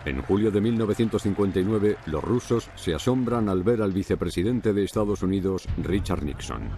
En 0.04 0.22
julio 0.22 0.52
de 0.52 0.60
1959, 0.60 1.96
los 2.06 2.22
rusos 2.22 2.70
se 2.76 2.94
asombran 2.94 3.48
al 3.48 3.64
ver 3.64 3.82
al 3.82 3.90
vicepresidente 3.90 4.72
de 4.72 4.84
Estados 4.84 5.24
Unidos, 5.24 5.66
Richard 5.82 6.22
Nixon. 6.22 6.70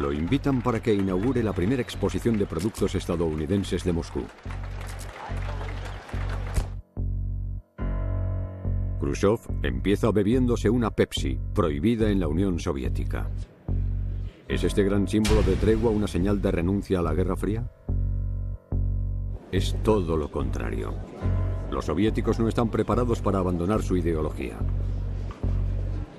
Lo 0.00 0.14
invitan 0.14 0.62
para 0.62 0.80
que 0.80 0.94
inaugure 0.94 1.42
la 1.42 1.52
primera 1.52 1.82
exposición 1.82 2.38
de 2.38 2.46
productos 2.46 2.94
estadounidenses 2.94 3.84
de 3.84 3.92
Moscú. 3.92 4.22
Khrushchev 8.98 9.40
empieza 9.62 10.10
bebiéndose 10.10 10.70
una 10.70 10.90
Pepsi, 10.90 11.38
prohibida 11.54 12.10
en 12.10 12.18
la 12.18 12.28
Unión 12.28 12.58
Soviética. 12.58 13.28
¿Es 14.48 14.64
este 14.64 14.84
gran 14.84 15.06
símbolo 15.06 15.42
de 15.42 15.56
tregua 15.56 15.90
una 15.90 16.06
señal 16.06 16.40
de 16.40 16.50
renuncia 16.50 17.00
a 17.00 17.02
la 17.02 17.12
Guerra 17.12 17.36
Fría? 17.36 17.70
Es 19.52 19.76
todo 19.82 20.16
lo 20.16 20.30
contrario. 20.30 20.94
Los 21.70 21.84
soviéticos 21.84 22.40
no 22.40 22.48
están 22.48 22.70
preparados 22.70 23.20
para 23.20 23.38
abandonar 23.38 23.82
su 23.82 23.98
ideología. 23.98 24.56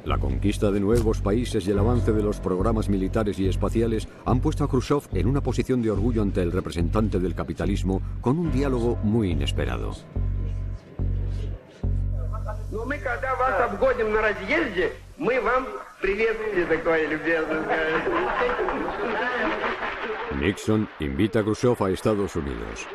La 0.05 0.17
conquista 0.17 0.71
de 0.71 0.79
nuevos 0.79 1.21
países 1.21 1.67
y 1.67 1.71
el 1.71 1.77
avance 1.77 2.11
de 2.11 2.23
los 2.23 2.39
programas 2.39 2.89
militares 2.89 3.37
y 3.37 3.47
espaciales 3.47 4.07
han 4.25 4.39
puesto 4.39 4.63
a 4.63 4.67
Khrushchev 4.67 5.03
en 5.13 5.27
una 5.27 5.41
posición 5.41 5.81
de 5.83 5.91
orgullo 5.91 6.23
ante 6.23 6.41
el 6.41 6.51
representante 6.51 7.19
del 7.19 7.35
capitalismo 7.35 8.01
con 8.19 8.39
un 8.39 8.51
diálogo 8.51 8.95
muy 9.03 9.31
inesperado. 9.31 9.93
Nixon 20.39 20.89
invita 20.99 21.39
a 21.39 21.43
Khrushchev 21.43 21.83
a 21.83 21.89
Estados 21.91 22.35
Unidos. 22.35 22.87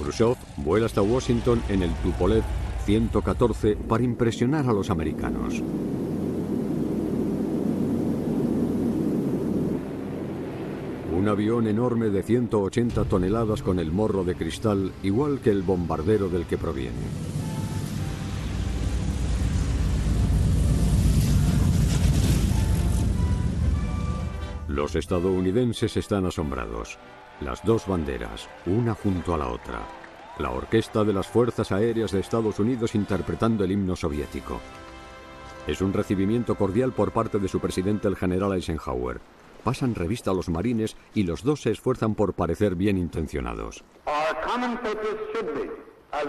Khrushchev 0.00 0.36
vuela 0.56 0.86
hasta 0.86 1.02
Washington 1.02 1.62
en 1.68 1.84
el 1.84 1.94
Tupolev 2.02 2.42
114 2.88 3.76
para 3.76 4.02
impresionar 4.02 4.66
a 4.66 4.72
los 4.72 4.88
americanos. 4.88 5.62
Un 11.14 11.28
avión 11.28 11.66
enorme 11.66 12.08
de 12.08 12.22
180 12.22 13.04
toneladas 13.04 13.62
con 13.62 13.78
el 13.78 13.92
morro 13.92 14.24
de 14.24 14.36
cristal, 14.36 14.90
igual 15.02 15.40
que 15.40 15.50
el 15.50 15.60
bombardero 15.60 16.30
del 16.30 16.46
que 16.46 16.56
proviene. 16.56 16.96
Los 24.66 24.96
estadounidenses 24.96 25.94
están 25.98 26.24
asombrados. 26.24 26.96
Las 27.42 27.62
dos 27.66 27.86
banderas, 27.86 28.48
una 28.64 28.94
junto 28.94 29.34
a 29.34 29.36
la 29.36 29.48
otra. 29.48 30.07
La 30.38 30.50
orquesta 30.52 31.02
de 31.02 31.12
las 31.12 31.26
Fuerzas 31.26 31.72
Aéreas 31.72 32.12
de 32.12 32.20
Estados 32.20 32.60
Unidos 32.60 32.94
interpretando 32.94 33.64
el 33.64 33.72
himno 33.72 33.96
soviético. 33.96 34.60
Es 35.66 35.80
un 35.80 35.92
recibimiento 35.92 36.54
cordial 36.54 36.92
por 36.92 37.10
parte 37.10 37.40
de 37.40 37.48
su 37.48 37.58
presidente 37.58 38.06
el 38.06 38.14
general 38.14 38.52
Eisenhower. 38.52 39.20
Pasan 39.64 39.96
revista 39.96 40.30
a 40.30 40.34
los 40.34 40.48
marines 40.48 40.96
y 41.12 41.24
los 41.24 41.42
dos 41.42 41.62
se 41.62 41.72
esfuerzan 41.72 42.14
por 42.14 42.34
parecer 42.34 42.76
bien 42.76 42.96
intencionados. 42.96 43.82
Our 44.06 44.40
common 44.46 44.78
purpose 44.78 45.18
should 45.34 45.52
be, 45.54 45.68
as 46.12 46.24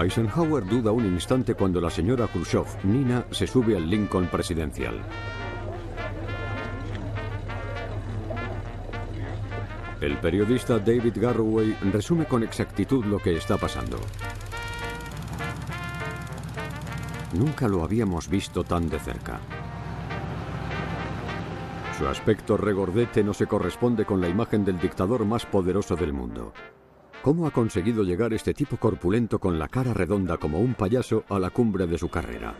Eisenhower 0.00 0.64
duda 0.64 0.92
un 0.92 1.04
instante 1.04 1.54
cuando 1.54 1.78
la 1.78 1.90
señora 1.90 2.26
Khrushchev, 2.26 2.64
Nina, 2.84 3.26
se 3.30 3.46
sube 3.46 3.76
al 3.76 3.88
Lincoln 3.88 4.28
presidencial. 4.28 4.98
El 10.00 10.16
periodista 10.16 10.78
David 10.78 11.12
Garroway 11.16 11.76
resume 11.92 12.24
con 12.24 12.42
exactitud 12.42 13.04
lo 13.04 13.18
que 13.18 13.36
está 13.36 13.58
pasando. 13.58 13.98
Nunca 17.34 17.68
lo 17.68 17.84
habíamos 17.84 18.26
visto 18.30 18.64
tan 18.64 18.88
de 18.88 18.98
cerca. 18.98 19.38
Su 21.98 22.08
aspecto 22.08 22.56
regordete 22.56 23.22
no 23.22 23.34
se 23.34 23.46
corresponde 23.46 24.06
con 24.06 24.22
la 24.22 24.28
imagen 24.28 24.64
del 24.64 24.78
dictador 24.78 25.26
más 25.26 25.44
poderoso 25.44 25.94
del 25.94 26.14
mundo. 26.14 26.54
¿Cómo 27.22 27.46
ha 27.46 27.50
conseguido 27.50 28.02
llegar 28.02 28.32
este 28.32 28.54
tipo 28.54 28.78
corpulento 28.78 29.38
con 29.38 29.58
la 29.58 29.68
cara 29.68 29.92
redonda 29.92 30.38
como 30.38 30.58
un 30.58 30.72
payaso 30.72 31.24
a 31.28 31.38
la 31.38 31.50
cumbre 31.50 31.86
de 31.86 31.98
su 31.98 32.08
carrera? 32.08 32.54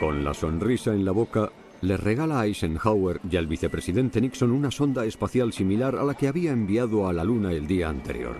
Con 0.00 0.24
la 0.24 0.32
sonrisa 0.32 0.94
en 0.94 1.04
la 1.04 1.12
boca, 1.12 1.50
le 1.82 1.98
regala 1.98 2.40
a 2.40 2.46
Eisenhower 2.46 3.20
y 3.30 3.36
al 3.36 3.46
vicepresidente 3.46 4.20
Nixon 4.20 4.52
una 4.52 4.70
sonda 4.70 5.04
espacial 5.04 5.52
similar 5.52 5.96
a 5.96 6.02
la 6.02 6.14
que 6.14 6.28
había 6.28 6.52
enviado 6.52 7.06
a 7.06 7.12
la 7.12 7.24
Luna 7.24 7.52
el 7.52 7.66
día 7.66 7.90
anterior. 7.90 8.36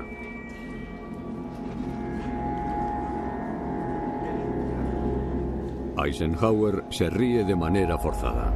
Eisenhower 5.97 6.85
se 6.91 7.11
ríe 7.11 7.45
de 7.45 7.55
manera 7.55 7.99
forzada. 7.99 8.53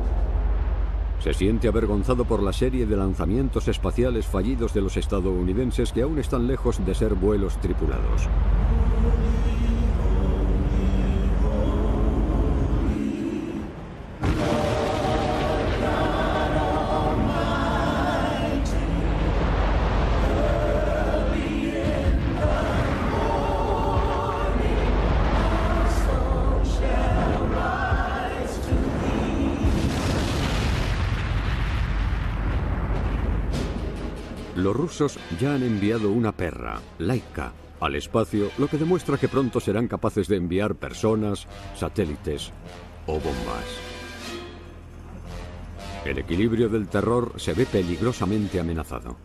Se 1.20 1.34
siente 1.34 1.68
avergonzado 1.68 2.24
por 2.24 2.42
la 2.42 2.52
serie 2.52 2.86
de 2.86 2.96
lanzamientos 2.96 3.68
espaciales 3.68 4.26
fallidos 4.26 4.72
de 4.74 4.80
los 4.82 4.96
estadounidenses 4.96 5.92
que 5.92 6.02
aún 6.02 6.18
están 6.18 6.46
lejos 6.46 6.84
de 6.84 6.94
ser 6.94 7.14
vuelos 7.14 7.58
tripulados. 7.58 8.28
Rusos 34.76 35.18
ya 35.40 35.54
han 35.54 35.62
enviado 35.62 36.10
una 36.10 36.32
perra, 36.32 36.80
Laika, 36.98 37.52
al 37.80 37.94
espacio, 37.94 38.50
lo 38.58 38.68
que 38.68 38.78
demuestra 38.78 39.18
que 39.18 39.28
pronto 39.28 39.60
serán 39.60 39.88
capaces 39.88 40.28
de 40.28 40.36
enviar 40.36 40.74
personas, 40.74 41.46
satélites 41.74 42.52
o 43.06 43.14
bombas. 43.14 43.64
El 46.04 46.18
equilibrio 46.18 46.68
del 46.68 46.88
terror 46.88 47.32
se 47.36 47.52
ve 47.52 47.66
peligrosamente 47.66 48.60
amenazado. 48.60 49.16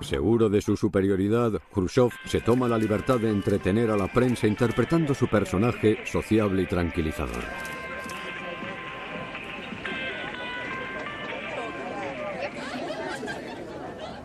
Seguro 0.00 0.48
de 0.48 0.62
su 0.62 0.76
superioridad, 0.76 1.60
Khrushchev 1.72 2.10
se 2.24 2.40
toma 2.40 2.68
la 2.68 2.78
libertad 2.78 3.18
de 3.18 3.30
entretener 3.30 3.90
a 3.90 3.96
la 3.96 4.12
prensa 4.12 4.46
interpretando 4.46 5.14
su 5.14 5.28
personaje 5.28 5.98
sociable 6.06 6.62
y 6.62 6.66
tranquilizador. 6.66 7.77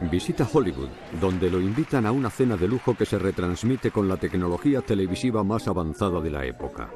Visita 0.10 0.48
Hollywood, 0.52 0.90
donde 1.20 1.50
lo 1.50 1.60
invitan 1.60 2.06
a 2.06 2.12
una 2.12 2.30
cena 2.30 2.58
de 2.58 2.68
lujo 2.68 2.96
que 2.96 3.06
se 3.06 3.18
retransmite 3.18 3.92
con 3.92 4.08
la 4.08 4.18
tecnología 4.18 4.82
televisiva 4.82 5.44
más 5.44 5.68
avanzada 5.68 6.20
de 6.20 6.30
la 6.30 6.46
época. 6.46 6.90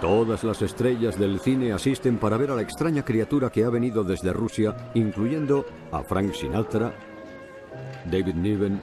Todas 0.00 0.44
las 0.44 0.62
estrellas 0.62 1.18
del 1.18 1.40
cine 1.40 1.72
asisten 1.72 2.18
para 2.18 2.36
ver 2.36 2.50
a 2.50 2.56
la 2.56 2.62
extraña 2.62 3.04
criatura 3.04 3.50
que 3.50 3.64
ha 3.64 3.70
venido 3.70 4.02
desde 4.02 4.32
Rusia, 4.32 4.90
incluyendo 4.94 5.66
a 5.92 6.02
Frank 6.02 6.32
Sinatra, 6.32 6.94
David 8.10 8.34
Niven, 8.34 8.80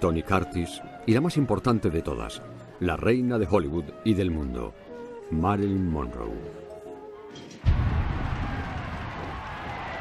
Tony 0.00 0.22
Curtis 0.22 0.82
y 1.06 1.14
la 1.14 1.20
más 1.20 1.36
importante 1.36 1.90
de 1.90 2.02
todas, 2.02 2.42
la 2.80 2.96
reina 2.96 3.38
de 3.38 3.46
Hollywood 3.48 3.84
y 4.04 4.14
del 4.14 4.30
mundo, 4.30 4.74
Marilyn 5.30 5.88
Monroe. 5.88 6.57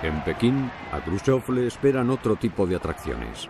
En 0.04 0.24
Pekín, 0.24 0.70
a 0.92 1.00
Khrushchev 1.00 1.50
le 1.50 1.66
esperan 1.66 2.12
otro 2.12 2.36
tipo 2.36 2.68
de 2.68 2.76
atracciones. 2.76 3.50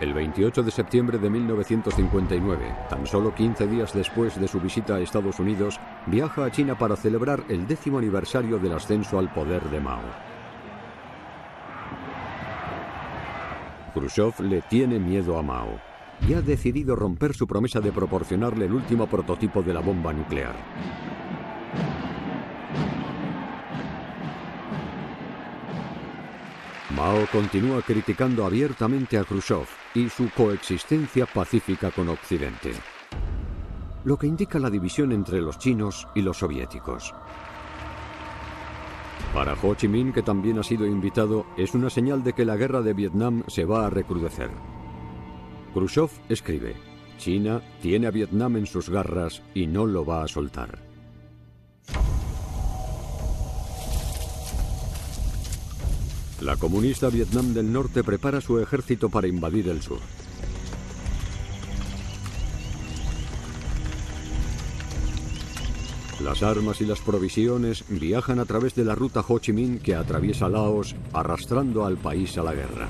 El 0.00 0.14
28 0.14 0.62
de 0.62 0.70
septiembre 0.70 1.18
de 1.18 1.28
1959, 1.28 2.72
tan 2.88 3.04
solo 3.04 3.34
15 3.34 3.66
días 3.66 3.92
después 3.92 4.40
de 4.40 4.46
su 4.46 4.60
visita 4.60 4.94
a 4.94 5.00
Estados 5.00 5.40
Unidos, 5.40 5.80
viaja 6.06 6.44
a 6.44 6.52
China 6.52 6.78
para 6.78 6.94
celebrar 6.94 7.42
el 7.48 7.66
décimo 7.66 7.98
aniversario 7.98 8.58
del 8.58 8.74
ascenso 8.74 9.18
al 9.18 9.32
poder 9.32 9.62
de 9.70 9.80
Mao. 9.80 10.00
Khrushchev 13.92 14.40
le 14.40 14.62
tiene 14.62 15.00
miedo 15.00 15.36
a 15.36 15.42
Mao 15.42 15.80
y 16.28 16.34
ha 16.34 16.42
decidido 16.42 16.94
romper 16.94 17.34
su 17.34 17.48
promesa 17.48 17.80
de 17.80 17.90
proporcionarle 17.90 18.66
el 18.66 18.72
último 18.72 19.08
prototipo 19.08 19.64
de 19.64 19.74
la 19.74 19.80
bomba 19.80 20.12
nuclear. 20.12 20.54
Mao 27.00 27.24
continúa 27.32 27.80
criticando 27.80 28.44
abiertamente 28.44 29.16
a 29.16 29.24
Khrushchev 29.24 29.66
y 29.94 30.10
su 30.10 30.28
coexistencia 30.36 31.24
pacífica 31.24 31.90
con 31.90 32.10
Occidente, 32.10 32.72
lo 34.04 34.18
que 34.18 34.26
indica 34.26 34.58
la 34.58 34.68
división 34.68 35.10
entre 35.12 35.40
los 35.40 35.58
chinos 35.58 36.06
y 36.14 36.20
los 36.20 36.36
soviéticos. 36.36 37.14
Para 39.32 39.54
Ho 39.54 39.74
Chi 39.76 39.88
Minh, 39.88 40.12
que 40.12 40.22
también 40.22 40.58
ha 40.58 40.62
sido 40.62 40.84
invitado, 40.84 41.46
es 41.56 41.72
una 41.72 41.88
señal 41.88 42.22
de 42.22 42.34
que 42.34 42.44
la 42.44 42.58
guerra 42.58 42.82
de 42.82 42.92
Vietnam 42.92 43.44
se 43.48 43.64
va 43.64 43.86
a 43.86 43.90
recrudecer. 43.90 44.50
Khrushchev 45.72 46.10
escribe, 46.28 46.76
China 47.16 47.62
tiene 47.80 48.08
a 48.08 48.10
Vietnam 48.10 48.58
en 48.58 48.66
sus 48.66 48.90
garras 48.90 49.42
y 49.54 49.66
no 49.66 49.86
lo 49.86 50.04
va 50.04 50.22
a 50.22 50.28
soltar. 50.28 50.89
La 56.40 56.56
comunista 56.56 57.10
Vietnam 57.10 57.52
del 57.52 57.70
Norte 57.70 58.02
prepara 58.02 58.40
su 58.40 58.58
ejército 58.60 59.10
para 59.10 59.28
invadir 59.28 59.68
el 59.68 59.82
sur. 59.82 59.98
Las 66.24 66.42
armas 66.42 66.80
y 66.80 66.86
las 66.86 67.00
provisiones 67.00 67.84
viajan 67.88 68.38
a 68.38 68.46
través 68.46 68.74
de 68.74 68.84
la 68.84 68.94
ruta 68.94 69.22
Ho 69.26 69.38
Chi 69.38 69.52
Minh 69.52 69.80
que 69.80 69.94
atraviesa 69.94 70.48
Laos, 70.48 70.96
arrastrando 71.12 71.84
al 71.84 71.98
país 71.98 72.38
a 72.38 72.42
la 72.42 72.54
guerra. 72.54 72.88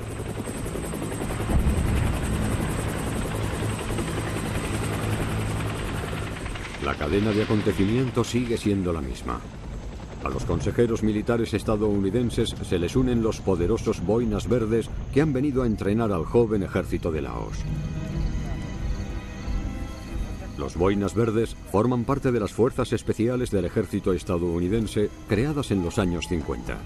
La 6.85 6.95
cadena 6.95 7.31
de 7.31 7.43
acontecimientos 7.43 8.27
sigue 8.27 8.57
siendo 8.57 8.93
la 8.93 9.01
misma. 9.01 9.41
A 10.23 10.29
los 10.29 10.45
consejeros 10.45 11.01
militares 11.01 11.53
estadounidenses 11.53 12.55
se 12.63 12.77
les 12.77 12.95
unen 12.95 13.23
los 13.23 13.39
poderosos 13.39 14.05
boinas 14.05 14.47
verdes 14.47 14.89
que 15.13 15.21
han 15.21 15.33
venido 15.33 15.63
a 15.63 15.65
entrenar 15.65 16.11
al 16.11 16.25
joven 16.25 16.61
ejército 16.61 17.11
de 17.11 17.23
Laos. 17.23 17.57
Los 20.59 20.75
boinas 20.75 21.15
verdes 21.15 21.55
forman 21.71 22.03
parte 22.03 22.31
de 22.31 22.39
las 22.39 22.53
fuerzas 22.53 22.93
especiales 22.93 23.49
del 23.49 23.65
ejército 23.65 24.13
estadounidense 24.13 25.09
creadas 25.27 25.71
en 25.71 25.83
los 25.83 25.97
años 25.97 26.27
50. 26.27 26.77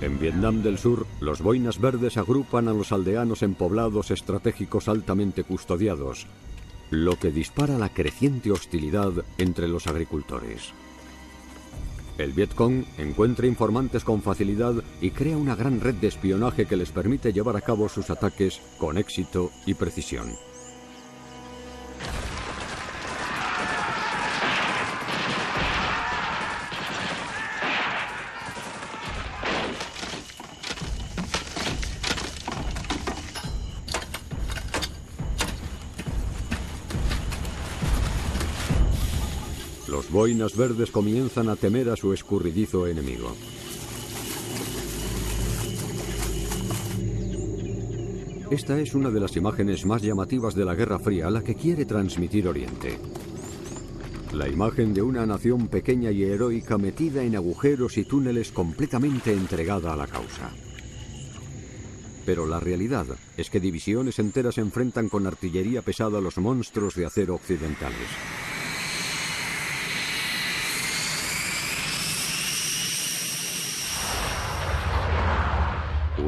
En 0.00 0.18
Vietnam 0.20 0.62
del 0.62 0.78
Sur, 0.78 1.06
los 1.20 1.42
boinas 1.42 1.80
verdes 1.80 2.16
agrupan 2.16 2.68
a 2.68 2.72
los 2.72 2.92
aldeanos 2.92 3.42
en 3.42 3.54
poblados 3.54 4.12
estratégicos 4.12 4.88
altamente 4.88 5.42
custodiados, 5.42 6.26
lo 6.92 7.18
que 7.18 7.30
dispara 7.30 7.78
la 7.78 7.88
creciente 7.88 8.52
hostilidad 8.52 9.12
entre 9.38 9.66
los 9.66 9.86
agricultores. 9.86 10.74
El 12.18 12.32
Vietcong 12.32 12.84
encuentra 12.98 13.46
informantes 13.46 14.04
con 14.04 14.20
facilidad 14.20 14.74
y 15.00 15.10
crea 15.10 15.38
una 15.38 15.56
gran 15.56 15.80
red 15.80 15.94
de 15.94 16.08
espionaje 16.08 16.66
que 16.66 16.76
les 16.76 16.90
permite 16.90 17.32
llevar 17.32 17.56
a 17.56 17.62
cabo 17.62 17.88
sus 17.88 18.10
ataques 18.10 18.60
con 18.76 18.98
éxito 18.98 19.50
y 19.64 19.72
precisión. 19.72 20.34
Boinas 40.12 40.54
verdes 40.54 40.90
comienzan 40.90 41.48
a 41.48 41.56
temer 41.56 41.88
a 41.88 41.96
su 41.96 42.12
escurridizo 42.12 42.86
enemigo. 42.86 43.34
Esta 48.50 48.78
es 48.78 48.94
una 48.94 49.10
de 49.10 49.20
las 49.20 49.34
imágenes 49.36 49.86
más 49.86 50.02
llamativas 50.02 50.54
de 50.54 50.66
la 50.66 50.74
Guerra 50.74 50.98
Fría 50.98 51.30
la 51.30 51.42
que 51.42 51.54
quiere 51.54 51.86
transmitir 51.86 52.46
Oriente. 52.46 52.98
La 54.34 54.48
imagen 54.48 54.92
de 54.92 55.00
una 55.00 55.24
nación 55.24 55.68
pequeña 55.68 56.10
y 56.10 56.24
heroica 56.24 56.76
metida 56.76 57.22
en 57.22 57.34
agujeros 57.34 57.96
y 57.96 58.04
túneles 58.04 58.52
completamente 58.52 59.32
entregada 59.32 59.94
a 59.94 59.96
la 59.96 60.06
causa. 60.06 60.50
Pero 62.26 62.46
la 62.46 62.60
realidad 62.60 63.06
es 63.38 63.48
que 63.48 63.60
divisiones 63.60 64.18
enteras 64.18 64.58
enfrentan 64.58 65.08
con 65.08 65.26
artillería 65.26 65.80
pesada 65.80 66.18
a 66.18 66.20
los 66.20 66.36
monstruos 66.36 66.94
de 66.94 67.06
acero 67.06 67.34
occidentales. 67.34 68.51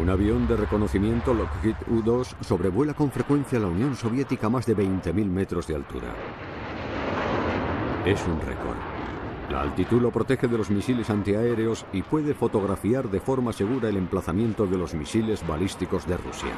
Un 0.05 0.11
avión 0.11 0.47
de 0.47 0.55
reconocimiento 0.55 1.33
Lockheed 1.33 1.77
U-2 1.89 2.37
sobrevuela 2.43 2.93
con 2.93 3.11
frecuencia 3.11 3.59
la 3.59 3.69
Unión 3.69 3.97
Soviética 3.97 4.49
a 4.49 4.51
más 4.51 4.67
de 4.67 4.77
20.000 4.77 5.25
metros 5.25 5.67
de 5.67 5.77
altura. 5.77 6.15
Es 8.05 8.23
un 8.27 8.39
récord. 8.39 8.77
La 9.51 9.63
altitud 9.63 10.03
lo 10.03 10.11
protege 10.11 10.47
de 10.47 10.59
los 10.59 10.69
misiles 10.69 11.09
antiaéreos 11.09 11.87
y 11.91 12.03
puede 12.03 12.35
fotografiar 12.35 13.09
de 13.09 13.19
forma 13.19 13.55
segura 13.55 13.89
el 13.89 13.97
emplazamiento 13.97 14.67
de 14.67 14.77
los 14.77 14.93
misiles 14.93 15.43
balísticos 15.47 16.07
de 16.07 16.19
Rusia. 16.19 16.53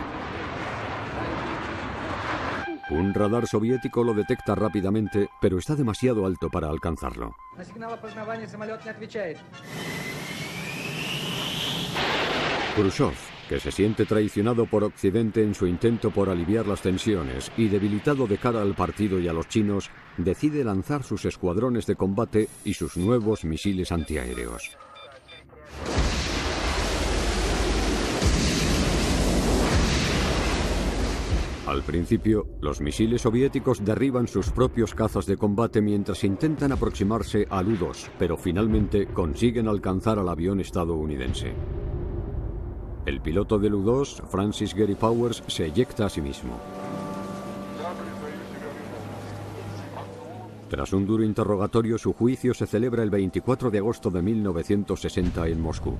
Un 2.91 3.15
radar 3.15 3.47
soviético 3.47 4.03
lo 4.03 4.13
detecta 4.13 4.57
rápidamente, 4.57 5.31
pero 5.41 5.59
está 5.59 5.77
demasiado 5.77 6.27
alto 6.27 6.51
para 6.51 6.69
alcanzarlo. 6.69 7.37
Khrushchev, 12.77 13.15
que 13.49 13.61
se 13.61 13.71
siente 13.71 14.07
traicionado 14.07 14.67
por 14.67 14.85
Occidente 14.85 15.43
en 15.43 15.55
su 15.55 15.67
intento 15.67 16.11
por 16.11 16.29
aliviar 16.29 16.67
las 16.67 16.83
tensiones 16.83 17.51
y 17.57 17.69
debilitado 17.69 18.27
de 18.27 18.39
cara 18.39 18.63
al 18.63 18.75
partido 18.75 19.19
y 19.19 19.29
a 19.29 19.33
los 19.33 19.49
chinos, 19.49 19.91
decide 20.17 20.65
lanzar 20.65 21.03
sus 21.03 21.25
escuadrones 21.25 21.87
de 21.87 21.97
combate 21.97 22.49
y 22.65 22.75
sus 22.75 22.97
nuevos 22.97 23.45
misiles 23.45 23.93
antiaéreos. 23.93 24.77
Al 31.67 31.83
principio, 31.83 32.47
los 32.61 32.81
misiles 32.81 33.23
soviéticos 33.23 33.85
derriban 33.85 34.29
sus 34.29 34.51
propios 34.51 34.95
cazas 34.95 35.27
de 35.27 35.37
combate 35.37 35.83
mientras 35.83 36.23
intentan 36.23 36.71
aproximarse 36.71 37.47
al 37.51 37.67
U-2, 37.67 38.09
pero 38.21 38.37
finalmente 38.37 39.09
consiguen 39.09 39.67
alcanzar 39.67 40.21
al 40.21 40.29
avión 40.29 40.61
estadounidense. 40.61 41.55
El 43.07 43.21
piloto 43.21 43.57
del 43.61 43.73
U-2, 43.73 44.21
Francis 44.27 44.75
Gary 44.75 44.97
Powers, 44.97 45.41
se 45.47 45.65
eyecta 45.65 46.07
a 46.07 46.09
sí 46.09 46.21
mismo. 46.21 46.59
Tras 50.69 50.93
un 50.93 51.07
duro 51.07 51.23
interrogatorio, 51.23 51.99
su 51.99 52.13
juicio 52.13 52.53
se 52.53 52.67
celebra 52.67 53.05
el 53.05 53.11
24 53.11 53.71
de 53.71 53.79
agosto 53.79 54.11
de 54.11 54.23
1960 54.23 55.47
en 55.47 55.61
Moscú. 55.61 55.95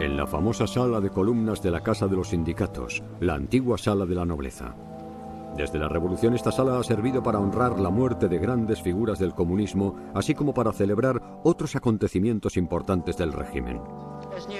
En 0.00 0.16
la 0.16 0.26
famosa 0.26 0.66
sala 0.66 1.00
de 1.00 1.10
columnas 1.10 1.62
de 1.62 1.70
la 1.70 1.84
Casa 1.84 2.08
de 2.08 2.16
los 2.16 2.30
Sindicatos, 2.30 3.00
la 3.20 3.34
antigua 3.34 3.78
sala 3.78 4.06
de 4.06 4.16
la 4.16 4.24
nobleza. 4.24 4.74
Desde 5.56 5.78
la 5.78 5.88
revolución 5.88 6.34
esta 6.34 6.50
sala 6.50 6.80
ha 6.80 6.82
servido 6.82 7.22
para 7.22 7.38
honrar 7.38 7.78
la 7.78 7.90
muerte 7.90 8.28
de 8.28 8.38
grandes 8.38 8.82
figuras 8.82 9.20
del 9.20 9.32
comunismo, 9.32 9.94
así 10.12 10.34
como 10.34 10.52
para 10.52 10.72
celebrar 10.72 11.22
otros 11.44 11.76
acontecimientos 11.76 12.56
importantes 12.56 13.16
del 13.16 13.32
régimen. 13.32 13.78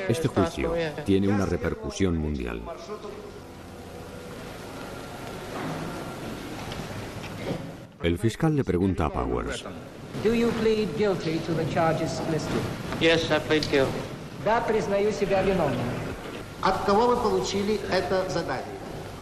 Este 0.08 0.28
juicio 0.28 0.72
tiene 1.04 1.28
una 1.28 1.46
repercusión 1.46 2.16
mundial. 2.16 2.62
El 8.02 8.18
fiscal 8.18 8.54
le 8.54 8.64
pregunta 8.64 9.06
a 9.06 9.10
Powers. 9.10 9.64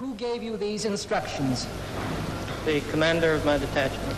Who 0.00 0.14
gave 0.16 0.42
you 0.42 0.56
these 0.56 0.84
instructions? 0.84 1.66
The 2.64 2.80
commander 2.90 3.34
of 3.34 3.44
my 3.44 3.58
detachment. 3.58 4.16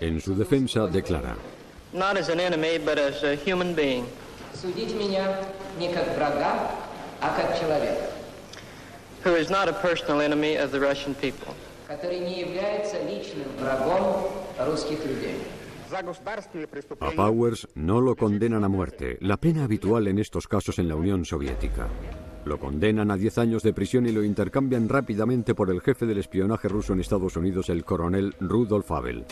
En 0.00 0.20
su 0.20 0.34
defensa 0.36 0.86
declara, 0.86 1.36
Not 1.93 2.17
as 2.17 2.29
an 2.29 2.39
enemy, 2.39 2.79
but 2.79 2.97
as 2.97 3.23
a 3.23 3.35
human 3.35 3.75
being. 3.75 4.05
Судить 4.53 4.93
меня 4.95 5.39
не 5.77 5.93
как 5.93 6.15
врага, 6.15 6.71
а 7.21 7.35
как 7.35 7.59
человека, 7.59 8.09
who 9.23 9.35
is 9.35 9.49
not 9.49 9.67
a 9.67 9.73
personal 9.73 10.21
enemy 10.21 10.55
of 10.55 10.71
the 10.71 10.79
Russian 10.79 11.13
people. 11.15 11.53
который 11.87 12.19
не 12.19 12.39
является 12.39 12.97
личным 13.03 13.47
врагом 13.59 14.27
русских 14.59 15.05
людей. 15.05 15.37
За 15.91 16.01
государственные 16.01 16.65
A 16.65 16.67
преступления 16.67 17.15
Powers 17.15 17.67
no 17.75 18.01
lo 18.01 18.15
condenan 18.15 18.63
a 18.63 18.67
muerte, 18.67 19.17
la 19.21 19.37
pena 19.37 19.65
habitual 19.65 20.07
en 20.07 20.17
estos 20.17 20.47
casos 20.47 20.79
en 20.79 20.87
la 20.87 20.95
Unión 20.95 21.23
Soviética. 21.25 21.87
Lo 22.45 22.57
condenan 22.57 23.11
a 23.11 23.15
10 23.15 23.37
años 23.37 23.63
de 23.63 23.73
prisión 23.73 24.07
y 24.07 24.11
lo 24.11 24.23
intercambian 24.23 24.89
rápidamente 24.89 25.53
por 25.53 25.69
el 25.69 25.81
jefe 25.81 26.05
del 26.07 26.17
espionaje 26.17 26.67
ruso 26.67 26.93
en 26.93 26.99
Estados 26.99 27.37
Unidos, 27.37 27.69
el 27.69 27.85
coronel 27.85 28.33
Rudolf 28.39 28.91
Abel. 28.91 29.23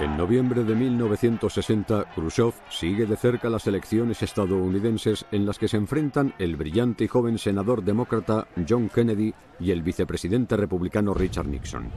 En 0.00 0.16
noviembre 0.16 0.64
de 0.64 0.74
1960, 0.74 2.06
Khrushchev 2.14 2.54
sigue 2.70 3.04
de 3.04 3.16
cerca 3.16 3.50
las 3.50 3.66
elecciones 3.66 4.22
estadounidenses 4.22 5.26
en 5.30 5.44
las 5.44 5.58
que 5.58 5.68
se 5.68 5.76
enfrentan 5.76 6.32
el 6.38 6.56
brillante 6.56 7.04
y 7.04 7.06
joven 7.06 7.36
senador 7.36 7.84
demócrata 7.84 8.48
John 8.66 8.88
Kennedy 8.88 9.34
y 9.58 9.72
el 9.72 9.82
vicepresidente 9.82 10.56
republicano 10.56 11.12
Richard 11.12 11.48
Nixon. 11.48 11.90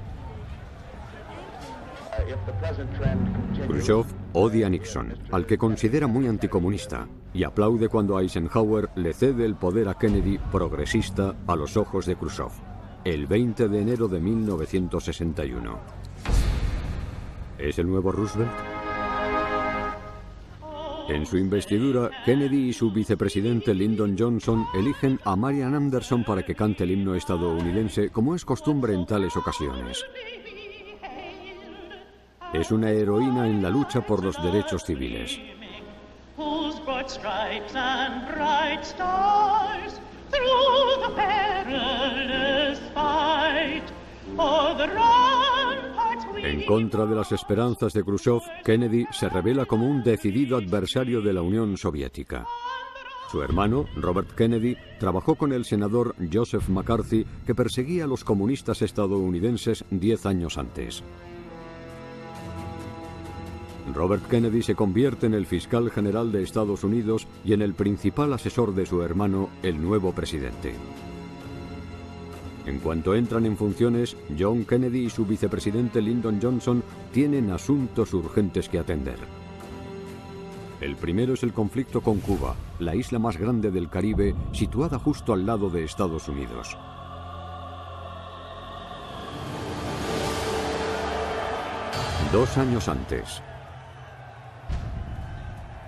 Khrushchev 3.70 4.06
odia 4.34 4.68
a 4.68 4.70
Nixon, 4.70 5.14
al 5.32 5.46
que 5.46 5.58
considera 5.58 6.06
muy 6.06 6.28
anticomunista, 6.28 7.08
y 7.34 7.46
aplaude 7.46 7.88
cuando 7.88 8.20
Eisenhower 8.20 8.90
le 8.96 9.14
cede 9.14 9.46
el 9.46 9.56
poder 9.56 9.88
a 9.88 9.94
Kennedy 9.94 10.38
progresista 10.52 11.36
a 11.48 11.56
los 11.56 11.78
ojos 11.78 12.06
de 12.06 12.18
Khrushchev, 12.18 12.52
el 13.06 13.28
20 13.28 13.70
de 13.70 13.82
enero 13.82 14.10
de 14.10 14.20
1961. 14.20 16.03
¿Es 17.64 17.80
el 17.80 17.88
nuevo 17.88 18.12
Roosevelt? 18.12 18.52
En 21.08 21.26
su 21.26 21.38
investidura, 21.38 22.10
Kennedy 22.26 22.70
y 22.70 22.74
su 22.74 22.92
vicepresidente 22.92 23.74
Lyndon 23.74 24.18
Johnson 24.20 24.66
eligen 24.74 25.18
a 25.24 25.38
Marian 25.38 25.74
Anderson 25.74 26.26
para 26.26 26.44
que 26.44 26.56
cante 26.56 26.84
el 26.84 26.92
himno 26.92 27.16
estadounidense, 27.16 28.10
como 28.10 28.36
es 28.36 28.44
costumbre 28.44 28.94
en 28.94 29.06
tales 29.06 29.38
ocasiones. 29.38 30.04
Es 32.52 32.70
una 32.70 32.90
heroína 32.90 33.48
en 33.48 33.64
la 33.64 33.70
lucha 33.70 34.06
por 34.06 34.22
los 34.22 34.42
derechos 34.44 34.84
civiles. 34.84 35.40
En 46.44 46.66
contra 46.66 47.06
de 47.06 47.16
las 47.16 47.32
esperanzas 47.32 47.94
de 47.94 48.04
Khrushchev, 48.04 48.42
Kennedy 48.66 49.06
se 49.12 49.30
revela 49.30 49.66
como 49.66 49.88
un 49.88 50.04
decidido 50.04 50.58
adversario 50.58 51.22
de 51.22 51.32
la 51.32 51.42
Unión 51.42 51.78
Soviética. 51.78 52.46
Su 53.32 53.42
hermano, 53.42 53.86
Robert 53.96 54.36
Kennedy, 54.36 54.76
trabajó 55.00 55.36
con 55.36 55.54
el 55.54 55.64
senador 55.64 56.14
Joseph 56.32 56.68
McCarthy, 56.68 57.26
que 57.46 57.56
perseguía 57.56 58.04
a 58.04 58.08
los 58.08 58.26
comunistas 58.26 58.82
estadounidenses 58.82 59.86
diez 59.90 60.26
años 60.26 60.58
antes. 60.58 61.02
Robert 63.96 64.28
Kennedy 64.28 64.64
se 64.64 64.76
convierte 64.76 65.28
en 65.28 65.36
el 65.36 65.46
fiscal 65.46 65.90
general 65.92 66.34
de 66.34 66.44
Estados 66.44 66.84
Unidos 66.84 67.26
y 67.46 67.54
en 67.54 67.62
el 67.62 67.74
principal 67.74 68.34
asesor 68.34 68.76
de 68.76 68.86
su 68.86 69.02
hermano, 69.02 69.50
el 69.64 69.82
nuevo 69.82 70.12
presidente. 70.12 70.74
En 72.66 72.80
cuanto 72.80 73.14
entran 73.14 73.46
en 73.46 73.58
funciones, 73.58 74.16
John 74.40 74.64
Kennedy 74.64 75.06
y 75.06 75.10
su 75.10 75.26
vicepresidente 75.26 76.02
Lyndon 76.02 76.40
Johnson 76.42 76.84
tienen 77.12 77.52
asuntos 77.52 78.14
urgentes 78.14 78.70
que 78.70 78.80
atender. 78.80 79.18
El 80.80 80.96
primero 80.96 81.34
es 81.34 81.44
el 81.44 81.54
conflicto 81.54 82.02
con 82.02 82.20
Cuba, 82.20 82.56
la 82.80 82.96
isla 82.96 83.20
más 83.20 83.38
grande 83.38 83.72
del 83.72 83.90
Caribe, 83.90 84.36
situada 84.52 84.98
justo 84.98 85.34
al 85.34 85.46
lado 85.46 85.70
de 85.70 85.84
Estados 85.84 86.28
Unidos. 86.28 86.78
Dos 92.32 92.58
años 92.58 92.88
antes, 92.88 93.44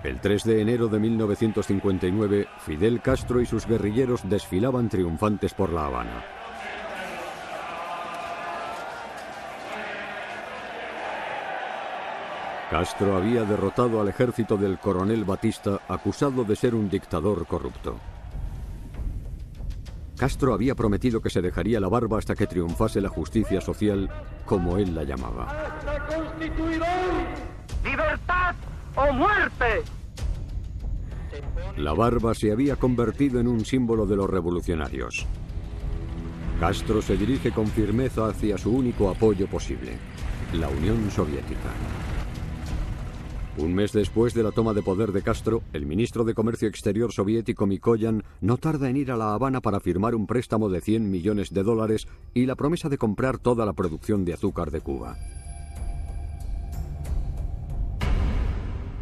el 0.04 0.20
3 0.20 0.44
de 0.44 0.60
enero 0.60 0.86
de 0.86 1.00
1959, 1.00 2.46
Fidel 2.60 3.00
Castro 3.02 3.40
y 3.40 3.46
sus 3.46 3.66
guerrilleros 3.66 4.28
desfilaban 4.28 4.88
triunfantes 4.88 5.52
por 5.52 5.72
La 5.72 5.86
Habana. 5.86 6.35
Castro 12.70 13.16
había 13.16 13.44
derrotado 13.44 14.00
al 14.00 14.08
ejército 14.08 14.56
del 14.56 14.78
coronel 14.78 15.24
Batista 15.24 15.80
acusado 15.88 16.42
de 16.42 16.56
ser 16.56 16.74
un 16.74 16.88
dictador 16.90 17.46
corrupto. 17.46 17.96
Castro 20.16 20.52
había 20.52 20.74
prometido 20.74 21.20
que 21.20 21.30
se 21.30 21.42
dejaría 21.42 21.78
la 21.78 21.88
barba 21.88 22.18
hasta 22.18 22.34
que 22.34 22.46
triunfase 22.46 23.00
la 23.00 23.08
justicia 23.08 23.60
social, 23.60 24.10
como 24.44 24.78
él 24.78 24.94
la 24.94 25.04
llamaba. 25.04 25.46
¡Libertad 27.84 28.54
o 28.96 29.12
muerte! 29.12 29.82
La 31.76 31.92
barba 31.92 32.34
se 32.34 32.50
había 32.50 32.76
convertido 32.76 33.38
en 33.38 33.46
un 33.46 33.64
símbolo 33.64 34.06
de 34.06 34.16
los 34.16 34.28
revolucionarios. 34.28 35.26
Castro 36.58 37.00
se 37.02 37.16
dirige 37.16 37.52
con 37.52 37.66
firmeza 37.66 38.28
hacia 38.28 38.56
su 38.58 38.74
único 38.74 39.10
apoyo 39.10 39.46
posible, 39.46 39.98
la 40.54 40.68
Unión 40.68 41.10
Soviética. 41.10 41.70
Un 43.58 43.74
mes 43.74 43.90
después 43.92 44.34
de 44.34 44.42
la 44.42 44.52
toma 44.52 44.74
de 44.74 44.82
poder 44.82 45.12
de 45.12 45.22
Castro, 45.22 45.62
el 45.72 45.86
ministro 45.86 46.24
de 46.24 46.34
Comercio 46.34 46.68
Exterior 46.68 47.10
soviético 47.10 47.66
Mikoyan 47.66 48.22
no 48.42 48.58
tarda 48.58 48.90
en 48.90 48.98
ir 48.98 49.10
a 49.10 49.16
La 49.16 49.32
Habana 49.32 49.62
para 49.62 49.80
firmar 49.80 50.14
un 50.14 50.26
préstamo 50.26 50.68
de 50.68 50.82
100 50.82 51.10
millones 51.10 51.54
de 51.54 51.62
dólares 51.62 52.06
y 52.34 52.44
la 52.44 52.54
promesa 52.54 52.90
de 52.90 52.98
comprar 52.98 53.38
toda 53.38 53.64
la 53.64 53.72
producción 53.72 54.26
de 54.26 54.34
azúcar 54.34 54.70
de 54.70 54.82
Cuba. 54.82 55.16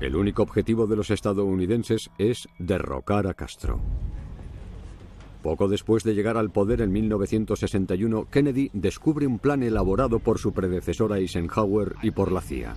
El 0.00 0.14
único 0.14 0.42
objetivo 0.42 0.86
de 0.86 0.96
los 0.96 1.10
estadounidenses 1.10 2.10
es 2.18 2.48
derrocar 2.60 3.26
a 3.26 3.34
Castro. 3.34 3.80
Poco 5.42 5.66
después 5.66 6.04
de 6.04 6.14
llegar 6.14 6.36
al 6.36 6.50
poder 6.50 6.80
en 6.80 6.92
1961, 6.92 8.28
Kennedy 8.30 8.70
descubre 8.72 9.26
un 9.26 9.40
plan 9.40 9.64
elaborado 9.64 10.20
por 10.20 10.38
su 10.38 10.52
predecesor 10.52 11.12
Eisenhower 11.12 11.96
y 12.02 12.12
por 12.12 12.30
la 12.30 12.40
CIA. 12.40 12.76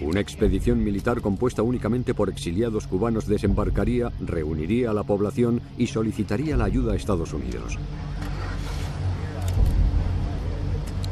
Una 0.00 0.20
expedición 0.20 0.82
militar 0.82 1.20
compuesta 1.20 1.62
únicamente 1.62 2.14
por 2.14 2.28
exiliados 2.28 2.86
cubanos 2.86 3.26
desembarcaría, 3.26 4.10
reuniría 4.20 4.90
a 4.90 4.94
la 4.94 5.04
población 5.04 5.60
y 5.78 5.86
solicitaría 5.86 6.56
la 6.56 6.64
ayuda 6.64 6.92
a 6.92 6.96
Estados 6.96 7.32
Unidos. 7.32 7.78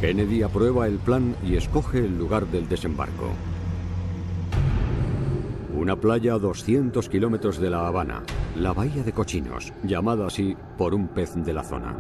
Kennedy 0.01 0.43
aprueba 0.43 0.89
el 0.89 0.99
plan 0.99 1.37
y 1.47 1.55
escoge 1.55 1.99
el 1.99 2.19
lugar 2.19 2.49
del 2.49 2.69
desembarco. 2.69 3.31
Una 5.77 5.97
playa 5.97 6.35
a 6.35 6.39
200 6.39 7.09
kilómetros 7.09 7.59
de 7.59 7.71
La 7.71 7.87
Habana, 7.87 8.23
la 8.57 8.73
Bahía 8.73 9.05
de 9.05 9.13
Cochinos, 9.13 9.73
llamada 9.85 10.27
así 10.27 10.57
por 10.77 10.93
un 10.93 11.07
pez 11.09 11.35
de 11.37 11.53
la 11.53 11.63
zona. 11.63 11.95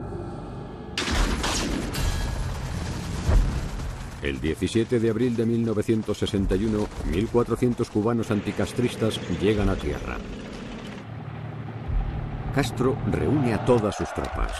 El 4.22 4.40
17 4.40 5.00
de 5.00 5.10
abril 5.10 5.34
de 5.34 5.44
1961, 5.44 6.86
1.400 7.10 7.88
cubanos 7.88 8.30
anticastristas 8.30 9.20
llegan 9.40 9.68
a 9.68 9.74
tierra. 9.74 10.16
Castro 12.54 12.96
reúne 13.10 13.54
a 13.54 13.64
todas 13.64 13.96
sus 13.96 14.12
tropas. 14.14 14.52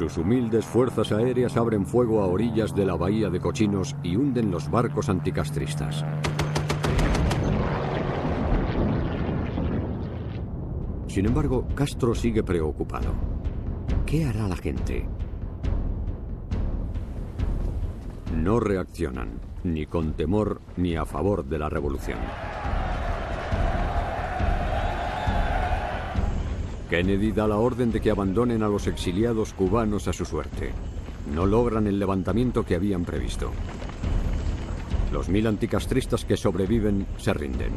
Sus 0.00 0.16
humildes 0.16 0.64
fuerzas 0.64 1.12
aéreas 1.12 1.58
abren 1.58 1.84
fuego 1.84 2.22
a 2.22 2.26
orillas 2.26 2.74
de 2.74 2.86
la 2.86 2.96
bahía 2.96 3.28
de 3.28 3.38
Cochinos 3.38 3.94
y 4.02 4.16
hunden 4.16 4.50
los 4.50 4.70
barcos 4.70 5.10
anticastristas. 5.10 6.06
Sin 11.06 11.26
embargo, 11.26 11.68
Castro 11.74 12.14
sigue 12.14 12.42
preocupado. 12.42 13.12
¿Qué 14.06 14.24
hará 14.24 14.48
la 14.48 14.56
gente? 14.56 15.06
No 18.34 18.58
reaccionan, 18.58 19.38
ni 19.64 19.84
con 19.84 20.14
temor 20.14 20.62
ni 20.78 20.96
a 20.96 21.04
favor 21.04 21.44
de 21.44 21.58
la 21.58 21.68
revolución. 21.68 22.20
Kennedy 26.90 27.30
da 27.30 27.46
la 27.46 27.56
orden 27.56 27.92
de 27.92 28.00
que 28.00 28.10
abandonen 28.10 28.64
a 28.64 28.68
los 28.68 28.88
exiliados 28.88 29.52
cubanos 29.52 30.08
a 30.08 30.12
su 30.12 30.24
suerte. 30.24 30.72
No 31.32 31.46
logran 31.46 31.86
el 31.86 32.00
levantamiento 32.00 32.64
que 32.64 32.74
habían 32.74 33.04
previsto. 33.04 33.52
Los 35.12 35.28
mil 35.28 35.46
anticastristas 35.46 36.24
que 36.24 36.36
sobreviven 36.36 37.06
se 37.16 37.32
rinden. 37.32 37.70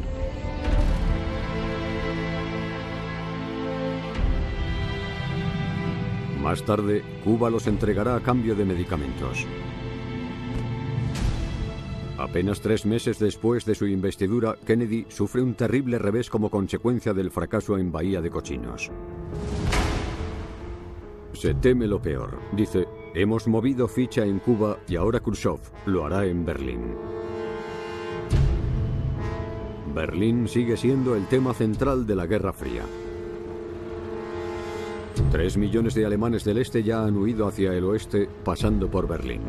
Más 6.42 6.64
tarde, 6.64 7.04
Cuba 7.22 7.50
los 7.50 7.68
entregará 7.68 8.16
a 8.16 8.20
cambio 8.20 8.56
de 8.56 8.64
medicamentos. 8.64 9.46
Apenas 12.24 12.62
tres 12.62 12.86
meses 12.86 13.18
después 13.18 13.66
de 13.66 13.74
su 13.74 13.86
investidura, 13.86 14.56
Kennedy 14.66 15.04
sufre 15.08 15.42
un 15.42 15.52
terrible 15.52 15.98
revés 15.98 16.30
como 16.30 16.48
consecuencia 16.48 17.12
del 17.12 17.30
fracaso 17.30 17.76
en 17.76 17.92
Bahía 17.92 18.22
de 18.22 18.30
Cochinos. 18.30 18.90
Se 21.34 21.52
teme 21.52 21.86
lo 21.86 22.00
peor. 22.00 22.38
Dice, 22.52 22.88
hemos 23.14 23.46
movido 23.46 23.86
ficha 23.88 24.24
en 24.24 24.38
Cuba 24.38 24.78
y 24.88 24.96
ahora 24.96 25.20
Khrushchev 25.20 25.60
lo 25.84 26.06
hará 26.06 26.24
en 26.24 26.46
Berlín. 26.46 26.94
Berlín 29.94 30.48
sigue 30.48 30.78
siendo 30.78 31.16
el 31.16 31.26
tema 31.26 31.52
central 31.52 32.06
de 32.06 32.16
la 32.16 32.26
Guerra 32.26 32.54
Fría. 32.54 32.84
Tres 35.30 35.58
millones 35.58 35.94
de 35.94 36.06
alemanes 36.06 36.42
del 36.42 36.56
este 36.56 36.82
ya 36.82 37.04
han 37.04 37.18
huido 37.18 37.46
hacia 37.46 37.74
el 37.74 37.84
oeste, 37.84 38.26
pasando 38.42 38.90
por 38.90 39.06
Berlín. 39.06 39.42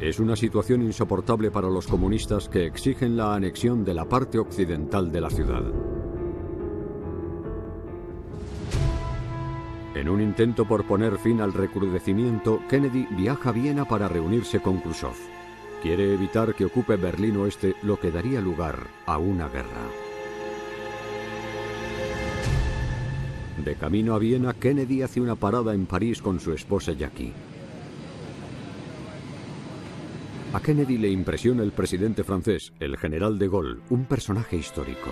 Es 0.00 0.20
una 0.20 0.36
situación 0.36 0.82
insoportable 0.82 1.50
para 1.50 1.70
los 1.70 1.86
comunistas 1.86 2.50
que 2.50 2.66
exigen 2.66 3.16
la 3.16 3.34
anexión 3.34 3.82
de 3.82 3.94
la 3.94 4.04
parte 4.04 4.38
occidental 4.38 5.10
de 5.10 5.20
la 5.22 5.30
ciudad. 5.30 5.62
En 9.94 10.10
un 10.10 10.20
intento 10.20 10.68
por 10.68 10.84
poner 10.84 11.16
fin 11.16 11.40
al 11.40 11.54
recrudecimiento, 11.54 12.60
Kennedy 12.68 13.06
viaja 13.12 13.48
a 13.48 13.52
Viena 13.52 13.86
para 13.86 14.06
reunirse 14.06 14.60
con 14.60 14.80
Khrushchev. 14.80 15.14
Quiere 15.82 16.12
evitar 16.12 16.54
que 16.54 16.66
ocupe 16.66 16.96
Berlín 16.96 17.38
Oeste, 17.38 17.74
lo 17.82 17.98
que 17.98 18.10
daría 18.10 18.42
lugar 18.42 18.76
a 19.06 19.16
una 19.16 19.48
guerra. 19.48 19.88
De 23.64 23.74
camino 23.76 24.14
a 24.14 24.18
Viena, 24.18 24.52
Kennedy 24.52 25.00
hace 25.00 25.22
una 25.22 25.36
parada 25.36 25.72
en 25.72 25.86
París 25.86 26.20
con 26.20 26.38
su 26.38 26.52
esposa 26.52 26.92
Jackie. 26.92 27.32
A 30.52 30.60
Kennedy 30.60 30.96
le 30.96 31.08
impresiona 31.08 31.62
el 31.62 31.72
presidente 31.72 32.24
francés, 32.24 32.72
el 32.80 32.96
general 32.96 33.38
de 33.38 33.48
Gaulle, 33.48 33.80
un 33.90 34.06
personaje 34.06 34.56
histórico. 34.56 35.10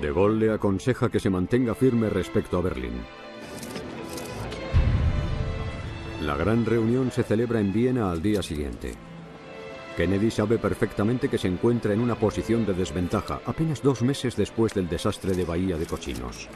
De 0.00 0.10
Gaulle 0.10 0.46
le 0.46 0.52
aconseja 0.52 1.08
que 1.10 1.20
se 1.20 1.30
mantenga 1.30 1.74
firme 1.74 2.08
respecto 2.08 2.58
a 2.58 2.62
Berlín. 2.62 2.94
La 6.22 6.36
gran 6.36 6.64
reunión 6.64 7.10
se 7.10 7.22
celebra 7.22 7.60
en 7.60 7.72
Viena 7.72 8.10
al 8.10 8.22
día 8.22 8.42
siguiente. 8.42 8.94
Kennedy 9.96 10.30
sabe 10.30 10.58
perfectamente 10.58 11.28
que 11.28 11.38
se 11.38 11.46
encuentra 11.46 11.92
en 11.92 12.00
una 12.00 12.16
posición 12.16 12.66
de 12.66 12.74
desventaja 12.74 13.40
apenas 13.46 13.82
dos 13.82 14.02
meses 14.02 14.34
después 14.34 14.74
del 14.74 14.88
desastre 14.88 15.34
de 15.34 15.44
Bahía 15.44 15.76
de 15.76 15.86
Cochinos. 15.86 16.48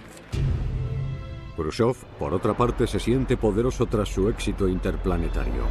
Khrushchev, 1.59 1.97
por 2.21 2.33
otra 2.33 2.57
parte, 2.57 2.87
se 2.87 3.01
siente 3.01 3.37
poderoso 3.37 3.87
tras 3.87 4.09
su 4.09 4.29
éxito 4.29 4.69
interplanetario. 4.69 5.65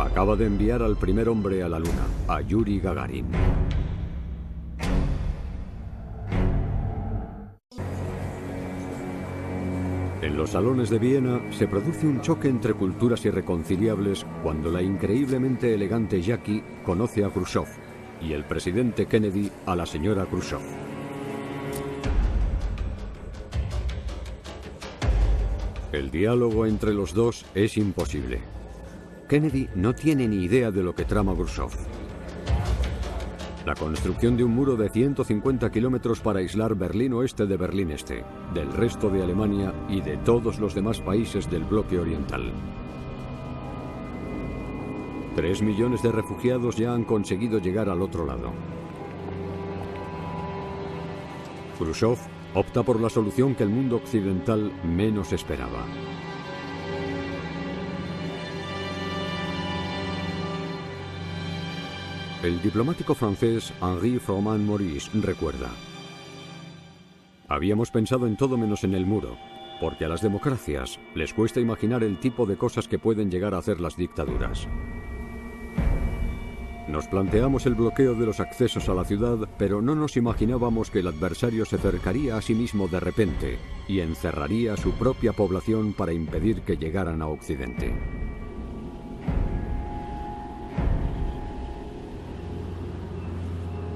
Acaba 0.00 0.34
de 0.34 0.46
enviar 0.46 0.82
al 0.82 0.96
primer 0.96 1.28
hombre 1.28 1.62
a 1.62 1.68
la 1.68 1.78
Luna, 1.78 2.06
a 2.26 2.40
Yuri 2.40 2.80
Gagarin. 2.80 3.28
En 10.22 10.36
los 10.36 10.50
salones 10.50 10.90
de 10.90 10.98
Viena 10.98 11.40
se 11.52 11.68
produce 11.68 12.08
un 12.08 12.20
choque 12.20 12.48
entre 12.48 12.74
culturas 12.74 13.24
irreconciliables 13.24 14.26
cuando 14.42 14.72
la 14.72 14.82
increíblemente 14.82 15.72
elegante 15.72 16.20
Jackie 16.20 16.64
conoce 16.84 17.24
a 17.24 17.30
Khrushchev 17.30 17.68
y 18.20 18.32
el 18.32 18.42
presidente 18.42 19.06
Kennedy 19.06 19.52
a 19.66 19.76
la 19.76 19.86
señora 19.86 20.24
Khrushchev. 20.24 20.93
El 25.94 26.10
diálogo 26.10 26.66
entre 26.66 26.92
los 26.92 27.14
dos 27.14 27.46
es 27.54 27.76
imposible. 27.76 28.40
Kennedy 29.28 29.68
no 29.76 29.94
tiene 29.94 30.26
ni 30.26 30.42
idea 30.42 30.72
de 30.72 30.82
lo 30.82 30.92
que 30.92 31.04
trama 31.04 31.36
Khrushchev. 31.36 31.70
La 33.64 33.76
construcción 33.76 34.36
de 34.36 34.42
un 34.42 34.50
muro 34.50 34.74
de 34.74 34.88
150 34.88 35.70
kilómetros 35.70 36.18
para 36.18 36.40
aislar 36.40 36.74
Berlín 36.74 37.12
Oeste 37.12 37.46
de 37.46 37.56
Berlín 37.56 37.92
Este, 37.92 38.24
del 38.52 38.72
resto 38.72 39.08
de 39.08 39.22
Alemania 39.22 39.72
y 39.88 40.00
de 40.00 40.16
todos 40.16 40.58
los 40.58 40.74
demás 40.74 41.00
países 41.00 41.48
del 41.48 41.62
bloque 41.62 41.96
oriental. 42.00 42.52
Tres 45.36 45.62
millones 45.62 46.02
de 46.02 46.10
refugiados 46.10 46.74
ya 46.74 46.92
han 46.92 47.04
conseguido 47.04 47.60
llegar 47.60 47.88
al 47.88 48.02
otro 48.02 48.26
lado. 48.26 48.50
Khrushchev 51.78 52.18
opta 52.54 52.82
por 52.82 53.00
la 53.00 53.10
solución 53.10 53.54
que 53.54 53.64
el 53.64 53.68
mundo 53.68 53.96
occidental 53.96 54.72
menos 54.84 55.32
esperaba. 55.32 55.84
El 62.42 62.60
diplomático 62.60 63.14
francés 63.14 63.72
Henri 63.80 64.18
Froment 64.18 64.66
Maurice 64.66 65.10
recuerda. 65.14 65.70
Habíamos 67.48 67.90
pensado 67.90 68.26
en 68.26 68.36
todo 68.36 68.56
menos 68.56 68.84
en 68.84 68.94
el 68.94 69.06
muro, 69.06 69.36
porque 69.80 70.04
a 70.04 70.08
las 70.08 70.20
democracias 70.20 71.00
les 71.14 71.32
cuesta 71.32 71.60
imaginar 71.60 72.04
el 72.04 72.18
tipo 72.20 72.46
de 72.46 72.56
cosas 72.56 72.86
que 72.86 72.98
pueden 72.98 73.30
llegar 73.30 73.54
a 73.54 73.58
hacer 73.58 73.80
las 73.80 73.96
dictaduras. 73.96 74.68
Nos 76.94 77.08
planteamos 77.08 77.66
el 77.66 77.74
bloqueo 77.74 78.14
de 78.14 78.24
los 78.24 78.38
accesos 78.38 78.88
a 78.88 78.94
la 78.94 79.04
ciudad, 79.04 79.48
pero 79.58 79.82
no 79.82 79.96
nos 79.96 80.16
imaginábamos 80.16 80.92
que 80.92 81.00
el 81.00 81.08
adversario 81.08 81.64
se 81.64 81.74
acercaría 81.74 82.36
a 82.36 82.40
sí 82.40 82.54
mismo 82.54 82.86
de 82.86 83.00
repente 83.00 83.58
y 83.88 83.98
encerraría 83.98 84.74
a 84.74 84.76
su 84.76 84.92
propia 84.92 85.32
población 85.32 85.92
para 85.92 86.12
impedir 86.12 86.62
que 86.62 86.76
llegaran 86.76 87.20
a 87.20 87.26
Occidente. 87.26 88.00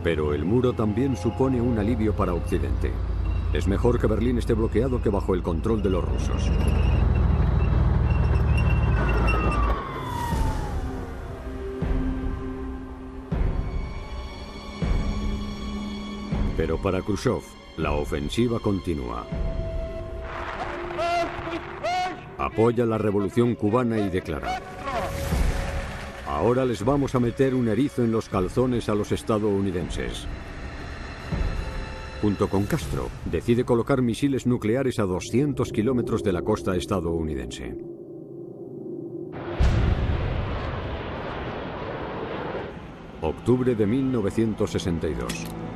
Pero 0.02 0.34
el 0.34 0.44
muro 0.44 0.72
también 0.72 1.16
supone 1.16 1.60
un 1.60 1.78
alivio 1.78 2.16
para 2.16 2.34
Occidente. 2.34 2.90
Es 3.52 3.68
mejor 3.68 4.00
que 4.00 4.08
Berlín 4.08 4.38
esté 4.38 4.54
bloqueado 4.54 5.00
que 5.00 5.08
bajo 5.08 5.36
el 5.36 5.44
control 5.44 5.84
de 5.84 5.90
los 5.90 6.04
rusos. 6.04 6.50
Pero 16.58 16.76
para 16.76 17.00
Khrushchev, 17.00 17.40
la 17.76 17.92
ofensiva 17.92 18.58
continúa. 18.58 19.24
Apoya 22.36 22.84
la 22.84 22.98
revolución 22.98 23.54
cubana 23.54 24.00
y 24.00 24.10
declara, 24.10 24.60
ahora 26.26 26.64
les 26.64 26.84
vamos 26.84 27.14
a 27.14 27.20
meter 27.20 27.54
un 27.54 27.68
erizo 27.68 28.02
en 28.02 28.10
los 28.10 28.28
calzones 28.28 28.88
a 28.88 28.96
los 28.96 29.12
estadounidenses. 29.12 30.26
Junto 32.20 32.48
con 32.48 32.64
Castro, 32.64 33.08
decide 33.24 33.64
colocar 33.64 34.02
misiles 34.02 34.44
nucleares 34.44 34.98
a 34.98 35.04
200 35.04 35.70
kilómetros 35.70 36.24
de 36.24 36.32
la 36.32 36.42
costa 36.42 36.74
estadounidense. 36.74 37.76
Octubre 43.22 43.76
de 43.76 43.86
1962. 43.86 45.67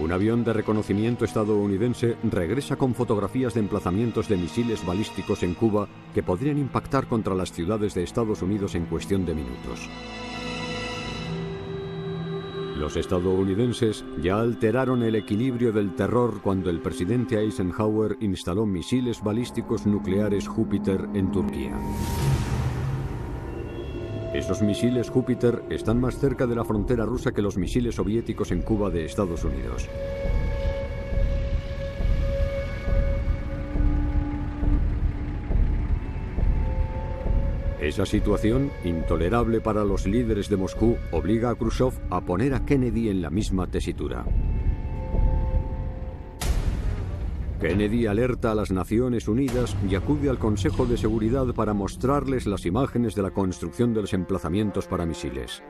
Un 0.00 0.12
avión 0.12 0.44
de 0.44 0.52
reconocimiento 0.52 1.24
estadounidense 1.24 2.16
regresa 2.22 2.76
con 2.76 2.94
fotografías 2.94 3.54
de 3.54 3.60
emplazamientos 3.60 4.28
de 4.28 4.36
misiles 4.36 4.86
balísticos 4.86 5.42
en 5.42 5.54
Cuba 5.54 5.88
que 6.14 6.22
podrían 6.22 6.56
impactar 6.58 7.08
contra 7.08 7.34
las 7.34 7.52
ciudades 7.52 7.94
de 7.94 8.04
Estados 8.04 8.40
Unidos 8.42 8.76
en 8.76 8.86
cuestión 8.86 9.26
de 9.26 9.34
minutos. 9.34 9.88
Los 12.76 12.96
estadounidenses 12.96 14.04
ya 14.22 14.38
alteraron 14.38 15.02
el 15.02 15.16
equilibrio 15.16 15.72
del 15.72 15.96
terror 15.96 16.40
cuando 16.42 16.70
el 16.70 16.80
presidente 16.80 17.36
Eisenhower 17.40 18.16
instaló 18.20 18.66
misiles 18.66 19.20
balísticos 19.20 19.84
nucleares 19.84 20.46
Júpiter 20.46 21.08
en 21.12 21.32
Turquía. 21.32 21.76
Esos 24.34 24.60
misiles 24.60 25.08
Júpiter 25.08 25.62
están 25.70 26.00
más 26.00 26.18
cerca 26.18 26.46
de 26.46 26.54
la 26.54 26.64
frontera 26.64 27.06
rusa 27.06 27.32
que 27.32 27.40
los 27.40 27.56
misiles 27.56 27.94
soviéticos 27.94 28.52
en 28.52 28.60
Cuba 28.60 28.90
de 28.90 29.06
Estados 29.06 29.42
Unidos. 29.42 29.88
Esa 37.80 38.04
situación, 38.04 38.70
intolerable 38.84 39.62
para 39.62 39.82
los 39.84 40.06
líderes 40.06 40.50
de 40.50 40.58
Moscú, 40.58 40.98
obliga 41.10 41.48
a 41.48 41.54
Khrushchev 41.54 41.92
a 42.10 42.20
poner 42.20 42.52
a 42.52 42.66
Kennedy 42.66 43.08
en 43.08 43.22
la 43.22 43.30
misma 43.30 43.66
tesitura. 43.66 44.26
Kennedy 47.60 48.06
alerta 48.06 48.52
a 48.52 48.54
las 48.54 48.70
Naciones 48.70 49.26
Unidas 49.26 49.76
y 49.88 49.96
acude 49.96 50.30
al 50.30 50.38
Consejo 50.38 50.86
de 50.86 50.96
Seguridad 50.96 51.46
para 51.54 51.74
mostrarles 51.74 52.46
las 52.46 52.64
imágenes 52.66 53.16
de 53.16 53.22
la 53.22 53.32
construcción 53.32 53.92
de 53.92 54.02
los 54.02 54.12
emplazamientos 54.12 54.86
para 54.86 55.04
misiles. 55.04 55.62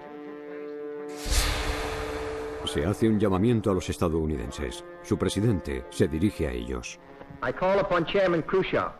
Se 2.67 2.85
hace 2.85 3.09
un 3.09 3.19
llamamiento 3.19 3.71
a 3.71 3.75
los 3.75 3.89
estadounidenses. 3.89 4.85
Su 5.03 5.17
presidente 5.17 5.87
se 5.89 6.07
dirige 6.07 6.47
a 6.47 6.53
ellos. 6.53 6.99
I 7.43 7.53
call 7.53 7.79
upon 7.81 8.05
Chairman 8.05 8.43
Khrushchev 8.43 8.93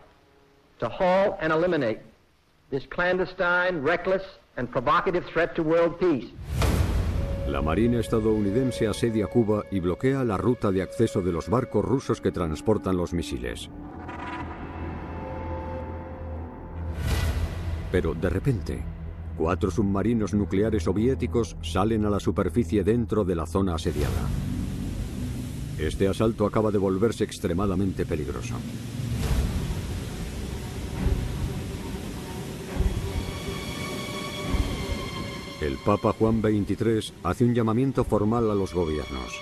to 0.79 0.89
halt 0.89 1.35
and 1.39 1.53
eliminate 1.53 1.99
this 2.71 2.87
clandestine, 2.87 3.83
reckless, 3.83 4.23
and 4.57 4.67
provocative 4.71 5.23
threat 5.31 5.53
to 5.55 5.61
world 5.61 5.99
peace. 5.99 6.31
La 7.51 7.63
Marina 7.63 7.99
estadounidense 7.99 8.87
asedia 8.87 9.25
Cuba 9.25 9.63
y 9.71 9.79
bloquea 9.79 10.23
la 10.23 10.37
ruta 10.37 10.71
de 10.71 10.83
acceso 10.83 11.23
de 11.23 11.31
los 11.31 11.49
barcos 11.49 11.83
rusos 11.83 12.21
que 12.21 12.31
transportan 12.31 12.95
los 12.95 13.11
misiles. 13.11 13.71
Pero 17.91 18.13
de 18.13 18.29
repente, 18.29 18.83
cuatro 19.35 19.71
submarinos 19.71 20.35
nucleares 20.35 20.83
soviéticos 20.83 21.57
salen 21.63 22.05
a 22.05 22.11
la 22.11 22.19
superficie 22.19 22.83
dentro 22.83 23.25
de 23.25 23.35
la 23.35 23.47
zona 23.47 23.73
asediada. 23.73 24.29
Este 25.79 26.07
asalto 26.07 26.45
acaba 26.45 26.69
de 26.69 26.77
volverse 26.77 27.23
extremadamente 27.23 28.05
peligroso. 28.05 28.53
El 35.61 35.75
Papa 35.75 36.13
Juan 36.17 36.41
XXIII 36.41 37.13
hace 37.21 37.43
un 37.43 37.53
llamamiento 37.53 38.05
formal 38.05 38.49
a 38.49 38.55
los 38.55 38.73
gobiernos. 38.73 39.41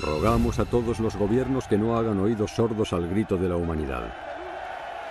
Rogamos 0.00 0.60
a 0.60 0.64
todos 0.66 1.00
los 1.00 1.16
gobiernos 1.16 1.66
que 1.66 1.76
no 1.76 1.96
hagan 1.96 2.20
oídos 2.20 2.52
sordos 2.52 2.92
al 2.92 3.08
grito 3.08 3.36
de 3.36 3.48
la 3.48 3.56
humanidad. 3.56 4.14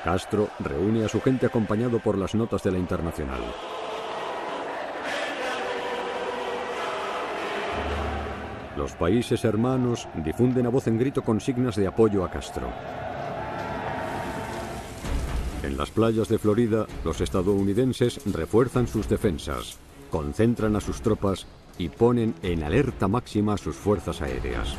Castro 0.06 0.48
reúne 0.60 1.04
a 1.04 1.10
su 1.10 1.20
gente 1.20 1.48
acompañado 1.48 2.00
por 2.00 2.18
las 2.18 2.34
notas 2.34 2.64
de 2.64 2.72
la 2.72 2.78
Internacional. 2.78 3.42
Los 8.78 8.94
países 8.94 9.44
hermanos 9.44 10.08
difunden 10.24 10.66
a 10.68 10.70
voz 10.70 10.88
en 10.88 10.98
grito 10.98 11.24
consignas 11.24 11.76
de 11.76 11.88
apoyo 11.88 12.24
a 12.24 12.30
Castro. 12.30 12.70
En 15.66 15.78
las 15.78 15.90
playas 15.90 16.30
de 16.30 16.38
Florida, 16.38 16.86
los 17.04 17.22
estadounidenses 17.22 18.22
refuerzan 18.32 18.88
sus 18.88 19.10
defensas, 19.10 19.80
concentran 20.12 20.76
a 20.76 20.80
sus 20.80 21.02
tropas 21.02 21.48
y 21.80 21.90
ponen 21.90 22.36
en 22.44 22.62
alerta 22.62 23.08
máxima 23.08 23.58
sus 23.58 23.76
fuerzas 23.76 24.22
aéreas. 24.22 24.76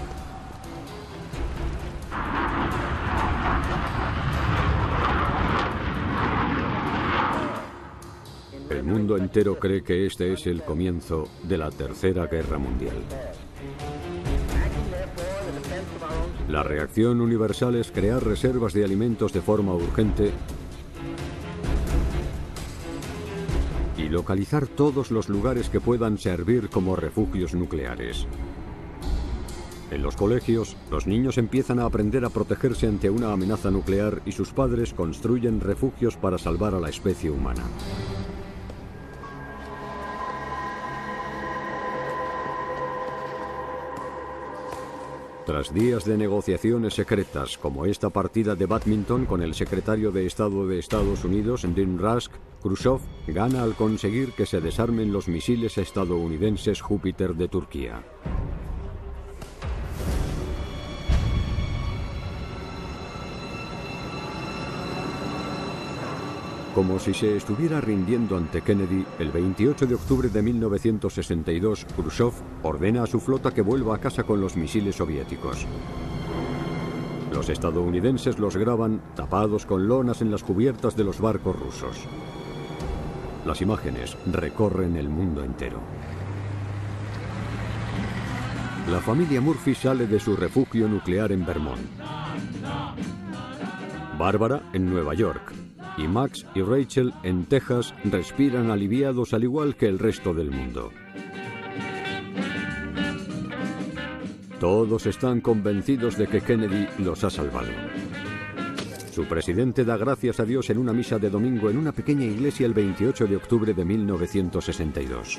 El 8.70 8.84
mundo 8.84 9.16
entero 9.16 9.58
cree 9.58 9.82
que 9.82 10.06
este 10.06 10.32
es 10.32 10.46
el 10.46 10.62
comienzo 10.62 11.26
de 11.42 11.58
la 11.58 11.72
Tercera 11.72 12.28
Guerra 12.28 12.58
Mundial. 12.58 12.96
La 16.48 16.62
reacción 16.62 17.20
universal 17.20 17.74
es 17.74 17.90
crear 17.90 18.22
reservas 18.22 18.72
de 18.72 18.84
alimentos 18.84 19.32
de 19.32 19.40
forma 19.40 19.74
urgente 19.74 20.30
localizar 24.16 24.66
todos 24.66 25.10
los 25.10 25.28
lugares 25.28 25.68
que 25.68 25.78
puedan 25.78 26.16
servir 26.16 26.70
como 26.70 26.96
refugios 26.96 27.52
nucleares. 27.52 28.26
En 29.90 30.00
los 30.00 30.16
colegios, 30.16 30.74
los 30.90 31.06
niños 31.06 31.36
empiezan 31.36 31.80
a 31.80 31.84
aprender 31.84 32.24
a 32.24 32.30
protegerse 32.30 32.86
ante 32.86 33.10
una 33.10 33.30
amenaza 33.30 33.70
nuclear 33.70 34.22
y 34.24 34.32
sus 34.32 34.52
padres 34.52 34.94
construyen 34.94 35.60
refugios 35.60 36.16
para 36.16 36.38
salvar 36.38 36.74
a 36.74 36.80
la 36.80 36.88
especie 36.88 37.30
humana. 37.30 37.62
Tras 45.46 45.72
días 45.72 46.04
de 46.04 46.18
negociaciones 46.18 46.94
secretas, 46.94 47.56
como 47.56 47.86
esta 47.86 48.10
partida 48.10 48.56
de 48.56 48.66
badminton 48.66 49.26
con 49.26 49.42
el 49.42 49.54
secretario 49.54 50.10
de 50.10 50.26
Estado 50.26 50.66
de 50.66 50.80
Estados 50.80 51.24
Unidos, 51.24 51.64
Dean 51.72 51.98
Rusk, 51.98 52.32
Khrushchev 52.60 52.98
gana 53.28 53.62
al 53.62 53.76
conseguir 53.76 54.32
que 54.32 54.44
se 54.44 54.60
desarmen 54.60 55.12
los 55.12 55.28
misiles 55.28 55.78
estadounidenses 55.78 56.80
Júpiter 56.80 57.36
de 57.36 57.46
Turquía. 57.46 58.02
Como 66.76 66.98
si 66.98 67.14
se 67.14 67.38
estuviera 67.38 67.80
rindiendo 67.80 68.36
ante 68.36 68.60
Kennedy, 68.60 69.02
el 69.18 69.30
28 69.30 69.86
de 69.86 69.94
octubre 69.94 70.28
de 70.28 70.42
1962, 70.42 71.86
Khrushchev 71.96 72.32
ordena 72.62 73.02
a 73.02 73.06
su 73.06 73.18
flota 73.18 73.50
que 73.50 73.62
vuelva 73.62 73.96
a 73.96 73.98
casa 73.98 74.24
con 74.24 74.42
los 74.42 74.58
misiles 74.58 74.96
soviéticos. 74.96 75.66
Los 77.32 77.48
estadounidenses 77.48 78.38
los 78.38 78.58
graban 78.58 79.00
tapados 79.14 79.64
con 79.64 79.88
lonas 79.88 80.20
en 80.20 80.30
las 80.30 80.44
cubiertas 80.44 80.94
de 80.94 81.04
los 81.04 81.18
barcos 81.18 81.58
rusos. 81.58 81.96
Las 83.46 83.62
imágenes 83.62 84.14
recorren 84.26 84.96
el 84.96 85.08
mundo 85.08 85.42
entero. 85.42 85.80
La 88.90 89.00
familia 89.00 89.40
Murphy 89.40 89.74
sale 89.74 90.06
de 90.06 90.20
su 90.20 90.36
refugio 90.36 90.88
nuclear 90.88 91.32
en 91.32 91.46
Vermont. 91.46 91.80
Bárbara 94.18 94.60
en 94.74 94.90
Nueva 94.90 95.14
York, 95.14 95.54
y 95.96 96.06
Max 96.06 96.46
y 96.54 96.62
Rachel 96.62 97.12
en 97.22 97.44
Texas 97.46 97.94
respiran 98.04 98.70
aliviados 98.70 99.34
al 99.34 99.44
igual 99.44 99.76
que 99.76 99.86
el 99.86 99.98
resto 99.98 100.34
del 100.34 100.50
mundo. 100.50 100.90
Todos 104.60 105.06
están 105.06 105.40
convencidos 105.40 106.16
de 106.16 106.26
que 106.26 106.40
Kennedy 106.40 106.86
los 106.98 107.24
ha 107.24 107.30
salvado. 107.30 107.68
Su 109.12 109.24
presidente 109.24 109.84
da 109.84 109.96
gracias 109.96 110.40
a 110.40 110.44
Dios 110.44 110.68
en 110.70 110.78
una 110.78 110.92
misa 110.92 111.18
de 111.18 111.30
domingo 111.30 111.70
en 111.70 111.78
una 111.78 111.92
pequeña 111.92 112.24
iglesia 112.24 112.66
el 112.66 112.74
28 112.74 113.26
de 113.26 113.36
octubre 113.36 113.72
de 113.72 113.84
1962. 113.84 115.38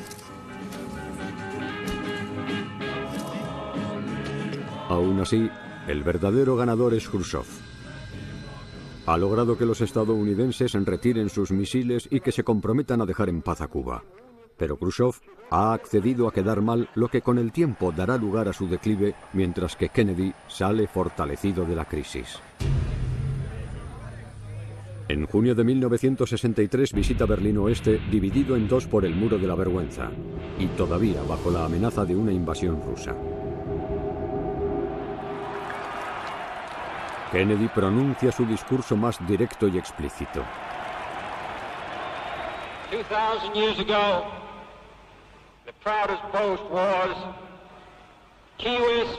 Aún 4.90 5.20
así, 5.20 5.50
el 5.88 6.02
verdadero 6.02 6.56
ganador 6.56 6.94
es 6.94 7.08
Khrushchev 7.08 7.67
ha 9.08 9.18
logrado 9.18 9.58
que 9.58 9.66
los 9.66 9.80
estadounidenses 9.80 10.74
retiren 10.74 11.30
sus 11.30 11.52
misiles 11.52 12.10
y 12.12 12.20
que 12.20 12.34
se 12.34 12.44
comprometan 12.44 13.02
a 13.02 13.06
dejar 13.06 13.30
en 13.30 13.42
paz 13.42 13.62
a 13.62 13.70
Cuba. 13.70 14.04
Pero 14.58 14.76
Khrushchev 14.76 15.14
ha 15.50 15.72
accedido 15.72 16.28
a 16.28 16.34
quedar 16.34 16.62
mal, 16.62 16.90
lo 16.94 17.08
que 17.08 17.22
con 17.22 17.38
el 17.38 17.54
tiempo 17.54 17.94
dará 17.94 18.18
lugar 18.18 18.50
a 18.50 18.54
su 18.54 18.68
declive, 18.68 19.16
mientras 19.32 19.78
que 19.78 19.90
Kennedy 19.90 20.34
sale 20.50 20.88
fortalecido 20.88 21.64
de 21.64 21.76
la 21.76 21.86
crisis. 21.86 22.40
En 25.08 25.26
junio 25.26 25.56
de 25.56 25.64
1963 25.64 26.92
visita 26.92 27.26
Berlín 27.26 27.60
Oeste, 27.60 28.02
dividido 28.12 28.58
en 28.58 28.68
dos 28.68 28.88
por 28.88 29.06
el 29.06 29.16
Muro 29.16 29.38
de 29.38 29.48
la 29.48 29.56
Vergüenza, 29.56 30.12
y 30.60 30.68
todavía 30.76 31.22
bajo 31.24 31.50
la 31.50 31.64
amenaza 31.64 32.04
de 32.04 32.14
una 32.14 32.34
invasión 32.34 32.82
rusa. 32.86 33.16
Kennedy 37.32 37.68
pronuncia 37.68 38.32
su 38.32 38.46
discurso 38.46 38.96
más 38.96 39.18
directo 39.28 39.68
y 39.68 39.78
explícito. 39.78 40.44
2,000 42.92 43.54
years 43.54 43.80
ago, 43.80 44.26
the 45.66 45.74
proudest 45.84 46.24
boast 46.32 46.64
was 46.72 47.16
Civis 48.60 49.10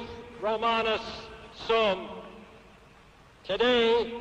Romanus 0.40 1.02
Sum. 1.66 2.08
Today, 3.44 4.14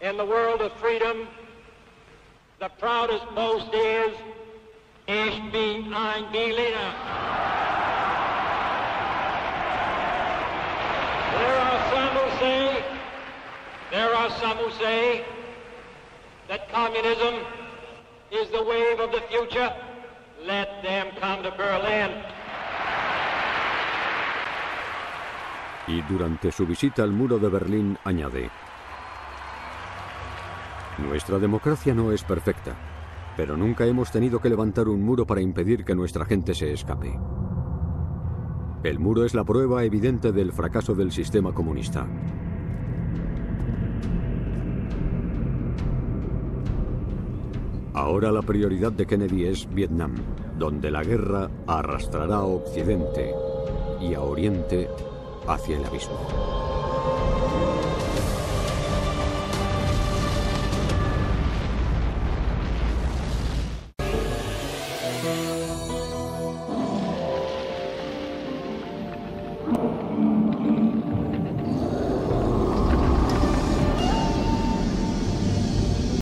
in 0.00 0.16
the 0.16 0.24
world 0.24 0.60
of 0.60 0.72
freedom, 0.74 1.26
the 2.60 2.68
proudest 2.78 3.24
boast 3.34 3.74
is 3.74 4.14
Ich 5.08 5.50
bin 5.50 5.92
ein 5.92 6.30
Berliner. 6.30 6.94
There 11.38 11.58
are 11.58 11.90
some 11.90 12.16
who 12.16 12.38
say, 12.38 12.84
there 13.90 14.11
some 14.30 14.56
who 14.58 14.70
say 14.72 15.24
that 16.48 16.70
communism 16.70 17.34
is 18.30 18.48
the 18.50 18.62
wave 18.62 19.00
of 19.00 19.10
the 19.12 19.22
future. 19.28 19.70
Let 20.46 20.82
them 20.82 21.08
come 21.20 21.42
to 21.42 21.50
Berlin. 21.56 22.10
Y 25.88 26.00
durante 26.02 26.52
su 26.52 26.66
visita 26.66 27.02
al 27.02 27.10
muro 27.10 27.38
de 27.38 27.48
Berlín 27.48 27.98
añade, 28.04 28.50
Nuestra 30.98 31.38
democracia 31.38 31.94
no 31.94 32.12
es 32.12 32.22
perfecta, 32.22 32.74
pero 33.36 33.56
nunca 33.56 33.86
hemos 33.86 34.10
tenido 34.12 34.40
que 34.40 34.50
levantar 34.50 34.88
un 34.88 35.02
muro 35.02 35.26
para 35.26 35.40
impedir 35.40 35.84
que 35.84 35.94
nuestra 35.94 36.24
gente 36.24 36.54
se 36.54 36.72
escape. 36.72 37.18
El 38.84 38.98
muro 38.98 39.24
es 39.24 39.34
la 39.34 39.44
prueba 39.44 39.84
evidente 39.84 40.32
del 40.32 40.52
fracaso 40.52 40.94
del 40.94 41.12
sistema 41.12 41.52
comunista. 41.52 42.06
Ahora 47.94 48.32
la 48.32 48.40
prioridad 48.40 48.92
de 48.92 49.06
Kennedy 49.06 49.44
es 49.44 49.68
Vietnam, 49.72 50.14
donde 50.58 50.90
la 50.90 51.04
guerra 51.04 51.50
arrastrará 51.66 52.36
a 52.36 52.44
Occidente 52.44 53.34
y 54.00 54.14
a 54.14 54.22
Oriente 54.22 54.88
hacia 55.46 55.76
el 55.76 55.84
abismo. 55.84 56.71